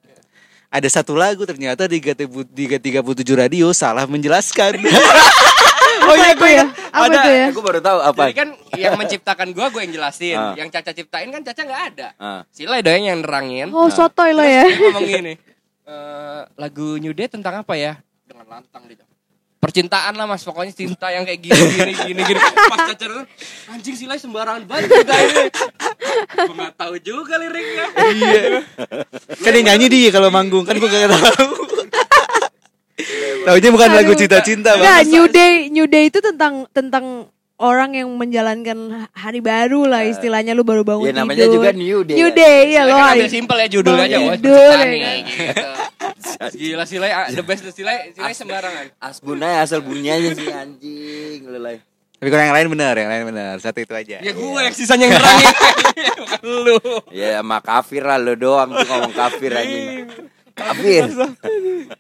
Ada 0.69 1.01
satu 1.01 1.17
lagu 1.17 1.49
ternyata 1.49 1.89
di 1.89 1.97
tiga 2.77 3.01
puluh 3.01 3.17
tujuh 3.17 3.41
radio 3.41 3.73
salah 3.73 4.05
menjelaskan. 4.05 4.85
oh 6.09 6.17
iya 6.17 6.33
gue 6.37 6.51
ya 6.61 6.65
apa 6.93 7.05
Ada- 7.09 7.25
tuh 7.25 7.33
ya 7.33 7.47
gue 7.53 7.65
baru 7.65 7.81
tahu 7.81 7.99
apa 8.01 8.23
Jadi 8.29 8.37
kan 8.37 8.49
yang 8.77 8.95
menciptakan 8.97 9.49
gua 9.57 9.73
gue 9.73 9.81
yang 9.89 9.93
jelasin. 9.97 10.37
Ah. 10.37 10.53
Yang 10.61 10.69
Caca 10.77 10.93
ciptain 10.93 11.29
kan 11.33 11.41
Caca 11.41 11.63
nggak 11.65 11.83
ada. 11.97 12.09
Ah. 12.21 12.41
Silai 12.53 12.85
doang 12.85 13.01
yang 13.01 13.25
nerangin. 13.25 13.73
oh 13.73 13.89
sotoy 13.89 14.37
lo 14.37 14.45
ya 14.45 14.69
Terus 14.69 14.77
dia 14.77 14.85
ngomong 14.93 15.09
gini. 15.09 15.33
"Eh, 15.89 16.43
lagu 16.61 17.01
New 17.01 17.17
Day 17.17 17.33
tentang 17.33 17.65
apa 17.65 17.73
ya? 17.73 17.97
Dengan 18.29 18.45
lantang 18.45 18.85
dia. 18.85 19.09
Percintaan 19.59 20.15
lah 20.15 20.29
mas, 20.29 20.45
pokoknya 20.47 20.71
cinta 20.71 21.11
yang 21.11 21.27
kayak 21.27 21.41
gini 21.43 21.59
gini 21.75 21.93
gini 21.97 22.21
gini. 22.23 22.39
Pas 22.39 22.79
Caca 22.93 22.95
denger, 22.95 23.27
anjing 23.75 23.97
silai 23.99 24.21
sembarangan 24.21 24.69
banget 24.69 24.87
kita 25.03 25.15
ini. 25.19 25.45
Gue 26.47 26.55
nggak 26.55 26.75
tahu 26.79 26.95
juga 27.03 27.35
liriknya. 27.41 27.87
iya. 28.15 28.43
Kan 29.41 29.53
yang 29.59 29.67
nyanyi 29.75 29.87
dia 29.91 30.11
kalau 30.15 30.31
manggung 30.31 30.63
kan 30.63 30.79
gue 30.79 30.87
gak 30.87 31.11
tahu. 31.11 31.51
Taunya 33.49 33.71
bukan 33.73 33.89
lagu 33.97 34.13
cinta-cinta 34.13 34.77
Enggak. 34.77 35.09
New 35.09 35.27
Day 35.27 35.73
New 35.73 35.87
Day 35.89 36.13
itu 36.13 36.21
tentang 36.21 36.69
tentang 36.71 37.33
orang 37.59 37.91
yang 37.93 38.09
menjalankan 38.11 38.79
hari 39.11 39.41
baru 39.41 39.85
lah 39.85 40.03
istilahnya 40.03 40.53
lu 40.53 40.63
baru 40.63 40.83
bangun 40.83 41.05
Ya, 41.05 41.13
namanya 41.13 41.45
tidur. 41.45 41.55
juga 41.59 41.71
New 41.73 41.99
Day. 42.03 42.17
New 42.17 42.31
Day 42.31 42.59
ya 42.71 42.83
Silai 42.83 42.87
lo 42.87 42.95
kan 42.95 43.03
hari. 43.05 43.19
ambil 43.19 43.29
simpel 43.29 43.57
ya 43.57 43.69
judulnya 43.69 44.05
aja. 44.05 44.17
Wah, 44.17 44.37
ya 44.39 44.71
kan? 44.71 44.87
Gitu. 45.27 45.67
Gila 46.57 46.85
silai, 46.85 47.11
the 47.31 47.43
best 47.43 47.63
the 47.63 47.73
silai, 47.73 48.11
silai 48.11 48.31
sembarangan. 48.33 48.95
asbunnya 48.97 49.59
asal 49.61 49.79
bunyinya 49.81 50.15
sih 50.33 50.49
anjing 50.49 51.41
lelai 51.45 51.83
Tapi 52.15 52.29
kalau 52.29 52.43
yang 52.43 52.57
lain 52.57 52.69
benar, 52.69 52.95
yang 52.95 53.07
lain 53.09 53.25
benar. 53.29 53.55
Satu 53.59 53.79
itu 53.79 53.91
aja. 53.93 54.19
Ya 54.19 54.33
gue 54.33 54.43
yang 54.61 54.71
sisanya 54.73 55.07
yang 55.07 55.15
nerangin. 55.15 55.47
Bukan 56.21 56.43
lu. 56.43 56.79
ya 57.11 57.39
sama 57.39 57.59
kafir 57.59 58.03
lah 58.03 58.19
lo 58.19 58.35
doang 58.35 58.71
tuh 58.73 58.83
ngomong 58.85 59.11
kafir 59.13 59.51
anjing 59.53 60.07
kafir 60.51 61.07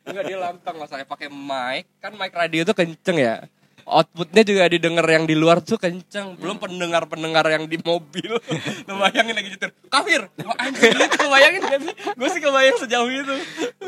Enggak 0.02 0.24
dia 0.24 0.34
lantang 0.36 0.74
lah 0.74 0.86
saya 0.86 1.02
pakai 1.02 1.26
mic. 1.28 1.86
Kan 1.96 2.14
mic 2.14 2.30
radio 2.30 2.62
tuh 2.62 2.74
kenceng 2.74 3.14
ya. 3.16 3.46
Outputnya 3.88 4.44
juga 4.44 4.68
didengar 4.68 5.06
yang 5.08 5.24
di 5.24 5.32
luar 5.32 5.64
tuh 5.64 5.80
kenceng. 5.80 6.36
Belum 6.36 6.60
pendengar-pendengar 6.60 7.48
yang 7.48 7.64
di 7.64 7.80
mobil. 7.80 8.36
Lu 8.88 8.92
bayangin 9.00 9.32
lagi 9.32 9.48
nyetir. 9.56 9.70
Kafir. 9.88 10.28
Oh, 10.44 10.54
anjing 10.60 10.92
gitu. 10.92 11.24
Bayangin 11.24 11.60
gak 11.64 11.80
sih? 11.80 11.94
Gue 12.12 12.28
sih 12.28 12.40
kebayang 12.44 12.76
sejauh 12.76 13.08
itu. 13.08 13.34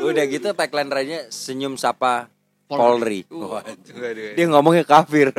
udah 0.01 0.23
gitu 0.25 0.47
tagline 0.57 0.89
lainnya 0.89 1.29
senyum 1.29 1.77
sapa 1.77 2.33
Polri. 2.65 3.27
Polri. 3.27 4.33
Dia 4.39 4.45
ngomongnya 4.47 4.87
kafir. 4.87 5.35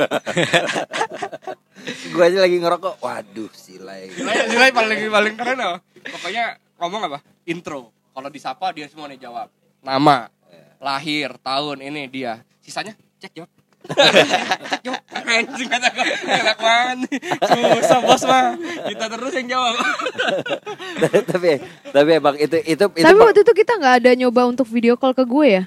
gue 2.12 2.22
aja 2.22 2.38
lagi 2.44 2.56
ngerokok. 2.60 3.00
Waduh, 3.00 3.50
silai. 3.56 4.12
Silai, 4.12 4.52
silai 4.52 4.70
paling 4.70 5.08
paling 5.08 5.34
keren 5.40 5.56
loh. 5.56 5.76
Pokoknya 6.04 6.60
ngomong 6.76 7.08
apa? 7.08 7.18
Intro. 7.48 7.88
Kalau 8.12 8.28
disapa 8.28 8.76
dia 8.76 8.84
semua 8.92 9.08
nih 9.08 9.16
jawab. 9.16 9.48
Nama, 9.80 10.28
lahir, 10.76 11.40
tahun 11.40 11.80
ini 11.80 12.12
dia. 12.12 12.44
Sisanya 12.60 12.92
cek 13.16 13.32
jawab. 13.32 13.61
Anjing 15.32 15.68
kata 15.68 15.88
gue. 15.96 16.06
Enak 16.28 16.58
banget. 16.60 16.96
nih. 17.08 17.18
Susah 17.80 18.00
bos 18.04 18.22
mah. 18.28 18.54
Kita 18.88 19.04
terus 19.08 19.32
yang 19.40 19.48
jawab. 19.58 19.74
tapi 21.32 21.50
tapi 21.88 22.10
emang 22.12 22.36
itu 22.36 22.56
itu 22.62 22.84
itu 22.84 23.06
Tapi 23.06 23.18
waktu 23.18 23.40
itu 23.42 23.52
kita 23.56 23.72
nggak 23.80 23.94
ada 24.04 24.10
nyoba 24.12 24.42
untuk 24.48 24.68
video 24.68 24.94
call 25.00 25.16
ke 25.16 25.24
gue 25.24 25.46
ya. 25.48 25.64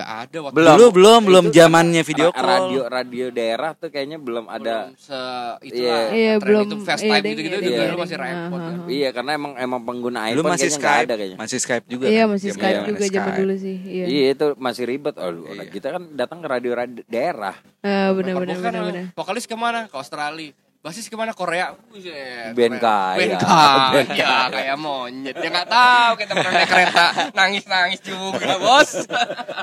Gak 0.00 0.10
ada 0.22 0.38
waktu 0.40 0.56
Belum. 0.56 0.72
Dulu 0.72 0.86
belum, 0.90 1.20
belum 1.22 1.44
Itu 1.46 1.54
zamannya 1.54 2.02
video 2.02 2.26
ra- 2.26 2.34
call. 2.34 2.48
radio 2.48 2.80
radio 2.88 3.26
daerah 3.28 3.70
tuh 3.72 3.88
kayaknya 3.88 4.16
belum 4.16 4.44
ada 4.46 4.88
belum 4.88 4.96
se 4.96 5.20
itu 5.62 5.80
Iya. 5.80 5.92
lah. 5.92 6.02
Iya, 6.10 6.32
tren 6.32 6.40
belum. 6.42 6.62
itu 6.62 6.74
Iya, 6.74 6.86
FaceTime 6.86 7.12
ding, 7.14 7.30
gitu-gitu 7.30 7.52
iya, 7.52 7.60
juga 7.62 7.76
ding, 7.76 7.90
lu 7.90 7.98
masih 8.00 8.16
repot 8.16 8.58
kan. 8.58 8.74
Iya 8.88 9.08
karena 9.10 9.30
emang 9.34 9.52
emang 9.56 9.80
pengguna 9.82 10.20
Dulu 10.22 10.30
iPhone 10.32 10.48
masih 10.48 10.60
kayaknya 10.62 10.80
Skype, 10.80 11.04
ada 11.04 11.14
kayaknya 11.14 11.36
masih 11.36 11.58
Skype 11.58 11.86
juga. 11.86 12.04
Iya 12.06 12.16
kan? 12.18 12.28
masih 12.32 12.48
Skype 12.50 12.80
juga 12.86 13.04
zaman 13.06 13.32
dulu 13.36 13.54
sih. 13.54 13.76
Iya. 13.76 14.04
Iya 14.06 14.26
itu 14.30 14.46
masih 14.56 14.82
ribet. 14.86 15.14
Oh, 15.14 15.30
kita 15.68 15.88
kan 15.90 16.02
datang 16.12 16.38
ke 16.40 16.48
radio 16.48 16.72
radio 16.72 17.02
daerah. 17.06 17.54
Eh, 17.80 18.08
benar 18.10 18.34
benar 18.34 18.56
Bukan, 18.56 18.64
benar 18.64 18.82
benar. 18.82 19.04
Vokalis 19.12 19.44
ke 19.44 19.54
mana? 19.54 19.84
Ke 19.86 19.96
Australia. 19.96 20.52
Basis 20.80 21.12
ke 21.12 21.16
mana? 21.16 21.36
Korea. 21.36 21.76
Buset, 21.92 22.56
Korea. 22.56 22.80
kaya. 22.80 23.16
Band 23.20 23.36
kaya. 23.36 24.16
Ya, 24.16 24.48
kayak 24.48 24.76
monyet. 24.80 25.36
Dia 25.36 25.50
nggak 25.52 25.68
tahu 25.68 26.12
kita 26.24 26.32
pernah 26.32 26.52
naik 26.56 26.70
kereta. 26.72 27.04
Nangis-nangis 27.36 28.00
juga, 28.00 28.56
bos. 28.56 29.04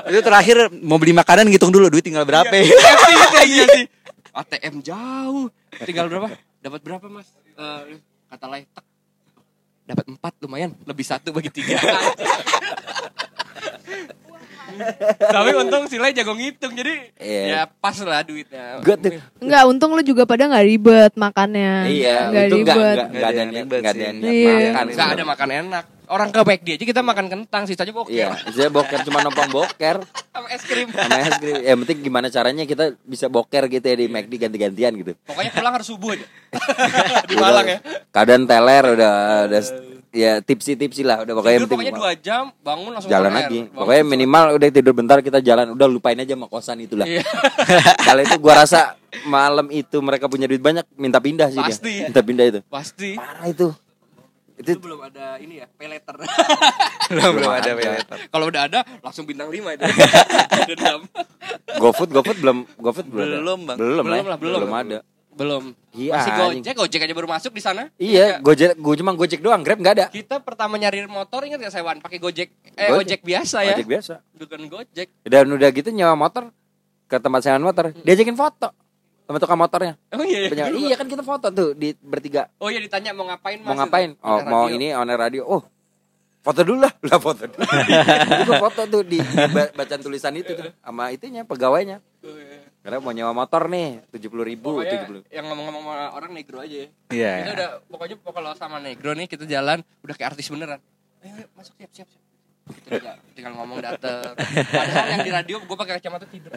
Itu 0.06 0.20
terakhir 0.22 0.70
mau 0.78 0.94
beli 0.94 1.10
makanan 1.10 1.50
ngitung 1.50 1.74
dulu 1.74 1.90
duit 1.90 2.06
tinggal 2.06 2.22
berapa. 2.22 2.54
Iya, 2.54 2.94
gitu 3.10 3.34
aja 3.34 3.64
sih. 3.74 3.84
ATM 4.30 4.78
jauh. 4.78 5.50
Tinggal 5.82 6.06
berapa? 6.06 6.30
Dapat 6.62 6.80
berapa, 6.86 7.06
Mas? 7.10 7.26
Eh, 7.58 7.98
kata 8.30 8.46
lain. 8.46 8.64
Dapat 9.90 10.04
empat 10.06 10.32
lumayan, 10.46 10.70
lebih 10.86 11.02
satu 11.02 11.34
bagi 11.34 11.50
tiga. 11.50 11.82
Tapi 15.18 15.50
untung 15.54 15.84
Silai 15.86 16.12
jago 16.12 16.32
ngitung, 16.32 16.72
jadi 16.72 17.10
Iya. 17.16 17.42
ya 17.44 17.60
pas 17.70 17.96
lah 17.98 18.20
duitnya. 18.20 18.78
Tuh 18.78 19.18
Enggak, 19.38 19.62
untung 19.64 19.90
lu 19.92 20.02
juga 20.02 20.22
pada 20.24 20.44
nggak 20.44 20.66
ribet 20.66 21.12
makannya. 21.14 21.72
iya 21.88 22.28
Nggak 22.28 22.46
ribet. 22.46 22.66
nggak 22.66 23.06
nggak 23.10 23.28
ada 23.28 23.42
niat 23.42 23.64
Ribet 23.64 23.78
nggak 23.78 23.94
ada 23.94 24.04
sih. 24.04 24.12
niat 24.14 24.32
Iya. 24.32 24.54
makan. 24.70 24.84
Nggak 24.88 25.08
ada 25.10 25.24
makan 25.24 25.48
enak. 25.50 25.84
Orang 26.08 26.32
ke 26.32 26.40
McD 26.40 26.68
aja 26.72 26.84
kita 26.88 27.02
makan 27.02 27.26
kentang, 27.28 27.62
sisanya 27.64 27.92
boker. 27.92 28.08
Iya, 28.08 28.32
saya 28.48 28.72
boker 28.72 29.04
cuma 29.04 29.20
numpang 29.20 29.52
boker 29.52 30.00
Sama 30.32 30.48
es 30.48 30.64
krim. 30.64 30.88
sama 30.88 31.20
es 31.20 31.36
krim. 31.36 31.52
Ya, 31.58 31.68
Yang 31.68 31.78
penting 31.84 31.98
gimana 32.02 32.26
caranya 32.28 32.64
kita 32.64 32.96
bisa 33.02 33.28
boker 33.28 33.68
gitu 33.68 33.84
ya 33.84 33.92
di 33.94 34.06
McD 34.06 34.32
ganti-gantian 34.38 34.92
gitu. 34.94 35.12
Pokoknya 35.22 35.52
pulang 35.52 35.72
harus 35.74 35.84
subuh 35.84 36.16
aja. 36.16 36.24
Di 37.28 37.36
Malang 37.36 37.66
ya. 37.66 37.78
Kadang 38.08 38.48
teler 38.48 38.84
udah 38.88 39.12
udah 39.44 39.60
ya 40.10 40.40
tipsi-tipsi 40.40 41.02
lah 41.02 41.20
udah 41.20 41.32
pokoknya 41.32 41.54
yang 41.54 41.62
Tidur 41.62 41.72
penting 41.74 41.90
pokoknya 41.90 42.00
dua 42.00 42.12
jam, 42.18 42.44
bangun 42.58 42.90
langsung 42.92 43.10
jalan 43.10 43.30
lagi. 43.30 43.58
air. 43.58 43.64
Bangun 43.66 43.76
Pokoknya 43.76 44.00
susah. 44.00 44.10
minimal 44.10 44.44
udah 44.54 44.68
tidur 44.70 44.92
bentar 44.92 45.18
kita 45.20 45.38
jalan, 45.38 45.66
udah 45.72 45.86
lupain 45.86 46.16
aja 46.16 46.32
sama 46.32 46.46
kosan 46.46 46.78
itulah. 46.80 47.04
Iya. 47.04 47.22
Kalau 48.06 48.20
itu 48.20 48.36
gua 48.36 48.54
rasa 48.58 48.96
malam 49.24 49.68
itu 49.68 49.96
mereka 49.98 50.26
punya 50.26 50.44
duit 50.44 50.58
banyak 50.58 50.84
minta 50.94 51.18
pindah 51.18 51.48
sih 51.48 51.58
Pasti. 51.58 51.92
dia. 51.92 52.06
Minta 52.06 52.20
pindah 52.20 52.44
itu. 52.46 52.60
Pasti. 52.66 53.10
Parah 53.14 53.46
itu. 53.46 53.68
Itu 54.54 54.74
Itu 54.74 54.80
belum 54.80 54.98
ada 55.00 55.38
ini 55.38 55.62
ya, 55.62 55.66
peleter. 55.70 56.18
belum 57.08 57.30
belum 57.32 57.52
ada 57.52 57.68
ada. 57.68 57.78
peleter. 57.78 58.18
Kalau 58.26 58.44
udah 58.44 58.62
ada 58.64 58.80
langsung 58.98 59.22
bintang 59.22 59.46
5 59.46 59.54
itu. 59.54 59.84
Dendam. 60.68 61.00
GoFood, 61.76 62.10
GoFood 62.10 62.38
belum 62.38 62.58
GoFood 62.74 63.06
belum. 63.06 63.22
ada. 63.22 63.36
Belum, 63.38 63.58
Bang. 63.62 63.76
Belum, 63.78 64.02
Belum 64.02 64.06
lah, 64.18 64.30
lah, 64.34 64.38
belum. 64.38 64.58
Belum 64.58 64.74
ada. 64.74 64.98
Belum. 65.38 65.64
Iya, 65.94 66.12
Masih. 66.12 66.32
Gojek, 66.34 66.74
Gojek 66.74 67.00
aja 67.00 67.14
baru 67.14 67.28
masuk 67.28 67.54
di 67.54 67.62
sana. 67.62 67.94
Iya, 67.94 68.38
Gojek, 68.38 68.74
gue 68.74 68.94
cuma 68.98 69.14
Gojek 69.14 69.38
doang, 69.38 69.62
Grab 69.62 69.78
nggak 69.78 69.94
ada. 69.94 70.06
Kita 70.08 70.38
pertama 70.38 70.74
nyari 70.74 71.06
motor 71.06 71.42
ingat 71.42 71.58
gak 71.60 71.72
Sewan 71.72 71.98
pakai 71.98 72.18
Gojek 72.18 72.50
eh 72.74 72.90
ojek, 72.90 72.98
Gojek. 73.16 73.20
biasa 73.22 73.58
ya. 73.62 73.72
Gojek 73.72 73.86
biasa. 73.88 74.14
Bukan 74.34 74.60
Gojek. 74.66 75.08
Dan 75.22 75.46
udah 75.48 75.68
gitu 75.70 75.88
nyewa 75.88 76.12
motor 76.12 76.50
ke 77.06 77.16
tempat 77.16 77.40
sewa 77.40 77.56
motor, 77.56 77.94
diajakin 77.96 78.34
foto 78.34 78.68
sama 79.24 79.38
tukang 79.38 79.56
motornya. 79.56 79.94
Oh 80.10 80.20
iya. 80.20 80.48
Punya- 80.48 80.68
iya 80.68 80.94
kan 80.94 81.06
kita 81.06 81.22
foto 81.22 81.48
tuh 81.48 81.70
di 81.72 81.94
bertiga. 81.94 82.50
Oh 82.58 82.66
iya 82.66 82.78
ditanya 82.78 83.12
mau 83.12 83.24
ngapain 83.24 83.60
Mau 83.60 83.72
ngapain? 83.72 84.12
Itu. 84.12 84.24
Oh, 84.24 84.40
mau 84.42 84.64
radio. 84.64 84.74
ini 84.74 84.86
on 84.90 85.06
air 85.06 85.16
radio. 85.18 85.42
Oh, 85.44 85.62
foto 86.40 86.60
dulu 86.62 86.82
lah. 86.82 86.92
Lah 87.06 87.18
foto 87.18 87.44
dulu. 87.44 87.62
Foto 88.64 88.82
tuh 88.88 89.02
di, 89.02 89.18
di 89.18 89.46
ba- 89.48 89.70
bacaan 89.70 90.00
tulisan 90.00 90.32
itu 90.32 90.52
tuh 90.52 90.72
sama 90.74 91.08
itunya 91.10 91.44
pegawainya. 91.44 92.00
Karena 92.78 93.02
mau 93.02 93.12
nyewa 93.12 93.34
motor 93.34 93.68
nih, 93.68 94.06
70 94.14 94.48
ribu, 94.48 94.80
Pokoknya 94.80 95.04
70 95.04 95.34
yang 95.34 95.44
ngomong-ngomong 95.50 95.82
sama 95.82 96.04
orang 96.14 96.30
negro 96.32 96.62
aja 96.62 96.76
ya. 96.78 96.88
Iya. 97.10 97.32
Kita 97.42 97.52
udah 97.58 97.70
pokoknya 97.90 98.16
kalau 98.22 98.50
sama 98.54 98.78
negro 98.78 99.10
nih 99.12 99.26
kita 99.26 99.44
jalan 99.44 99.82
udah 100.00 100.14
kayak 100.14 100.34
artis 100.34 100.48
beneran. 100.48 100.80
Ayo, 101.20 101.32
ayo 101.34 101.46
masuk 101.58 101.74
siap 101.76 101.90
siap 101.92 102.08
siap. 102.08 102.22
Kita 102.68 102.88
tinggal, 103.00 103.16
tinggal 103.32 103.52
ngomong 103.56 103.80
dateng. 103.80 104.36
Padahal 104.68 105.06
yang 105.16 105.24
di 105.24 105.32
radio 105.32 105.56
gue 105.64 105.76
pakai 105.76 105.94
kacamata 105.98 106.28
tidur. 106.28 106.52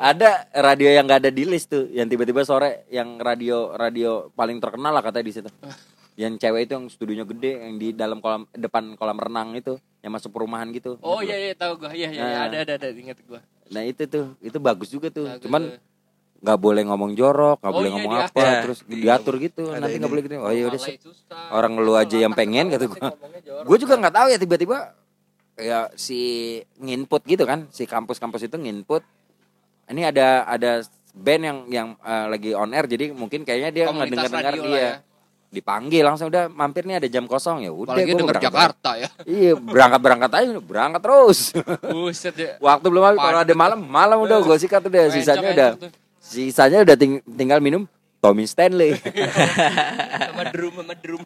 Ada 0.00 0.48
radio 0.56 0.88
yang 0.88 1.04
gak 1.04 1.20
ada 1.28 1.30
di 1.32 1.44
list 1.44 1.68
tuh, 1.68 1.84
yang 1.92 2.08
tiba-tiba 2.08 2.42
sore 2.48 2.88
yang 2.88 3.20
radio 3.20 3.76
radio 3.76 4.32
paling 4.32 4.56
terkenal 4.56 4.90
lah 4.90 5.04
katanya 5.04 5.26
di 5.28 5.34
situ. 5.36 5.50
Yang 6.16 6.44
cewek 6.44 6.60
itu 6.68 6.72
yang 6.76 6.86
studionya 6.88 7.24
gede, 7.28 7.52
yang 7.60 7.76
di 7.80 7.88
dalam 7.92 8.20
kolam 8.20 8.48
depan 8.52 8.96
kolam 8.96 9.16
renang 9.16 9.52
itu, 9.56 9.76
yang 10.00 10.12
masuk 10.12 10.32
perumahan 10.32 10.68
gitu. 10.72 10.96
Oh 11.04 11.20
iya 11.20 11.36
iya 11.36 11.54
tahu 11.56 11.76
gue. 11.80 11.92
Iya 11.92 12.08
iya 12.12 12.20
iya, 12.24 12.36
Nah. 12.36 12.44
ada 12.48 12.56
ada 12.64 12.72
ada 12.80 12.88
inget 12.92 13.20
gue. 13.24 13.40
Nah 13.72 13.82
itu 13.82 14.04
tuh, 14.04 14.36
itu 14.38 14.58
bagus 14.58 14.88
juga 14.88 15.08
tuh. 15.08 15.24
Bagus 15.26 15.42
Cuman 15.42 15.62
tuh. 15.66 15.80
nggak 16.42 16.58
boleh 16.58 16.82
ngomong 16.84 17.10
jorok, 17.12 17.58
nggak 17.58 17.70
Oh, 17.70 17.76
boleh 17.76 17.88
iya, 17.88 17.94
ngomong 17.96 18.12
diatur. 18.14 18.34
apa, 18.34 18.42
Ya. 18.44 18.60
terus 18.60 18.78
diatur 18.84 19.34
gitu. 19.38 19.62
Ada 19.66 19.80
Nanti 19.80 19.96
nggak 19.96 20.10
boleh 20.10 20.22
gitu. 20.22 20.34
Oh 20.38 20.50
iya 20.50 20.64
udah 20.66 20.80
sih. 20.80 20.96
Orang 21.50 21.72
lu 21.76 21.92
aja 21.94 22.16
yang 22.16 22.32
pengen 22.32 22.68
kata 22.68 22.84
gua. 22.86 23.10
Gue 23.62 23.76
juga 23.78 23.94
nggak 23.96 24.12
tahu 24.12 24.26
ya 24.28 24.36
tiba-tiba 24.36 24.76
ya 25.54 25.78
si 25.94 26.20
nginput 26.76 27.22
gitu 27.24 27.44
kan, 27.44 27.68
si 27.68 27.84
kampus-kampus 27.84 28.42
itu 28.42 28.56
nginput. 28.56 29.00
Ini 29.86 30.08
ada 30.08 30.44
ada 30.44 30.82
band 31.12 31.42
yang 31.42 31.58
yang 31.68 31.88
eh, 31.98 32.26
lagi 32.26 32.50
on 32.52 32.72
air 32.72 32.84
jadi 32.86 33.12
mungkin 33.12 33.44
kayaknya 33.44 33.70
dia 33.70 33.84
Komunitas 33.86 34.26
ngedenger-dengar 34.26 34.52
radio 34.52 34.64
dia. 34.66 34.80
ya 34.80 34.92
dipanggil 35.52 36.00
langsung 36.00 36.32
udah 36.32 36.48
mampir 36.48 36.88
nih 36.88 36.96
ada 36.96 37.08
jam 37.12 37.28
kosong. 37.28 37.68
Ya 37.68 37.70
udah 37.70 37.92
gue 37.92 38.16
berangkat. 38.16 38.48
Jakarta 38.48 38.90
ya. 38.96 39.08
Iya 39.28 39.52
berangkat 39.60 40.00
berangkat 40.00 40.30
aja 40.32 40.50
berangkat 40.58 41.00
terus. 41.04 41.38
Buset 41.84 42.34
ya. 42.34 42.56
Waktu 42.56 42.86
belum 42.88 43.04
habis 43.04 43.20
kalau 43.20 43.40
ada 43.44 43.54
malam 43.54 43.78
malam 43.84 44.18
udah 44.24 44.40
gue 44.40 44.56
sikat 44.56 44.82
udah 44.88 45.12
sisanya 45.12 45.48
udah. 45.52 45.70
sisanya 46.22 46.80
udah 46.80 46.96
ting 46.96 47.20
tinggal 47.36 47.60
minum 47.60 47.84
Tommy 48.24 48.48
Stanley. 48.48 48.96
Sama 50.32 50.44
drum 50.48 50.72
sama 50.78 50.94
drum. 50.96 51.22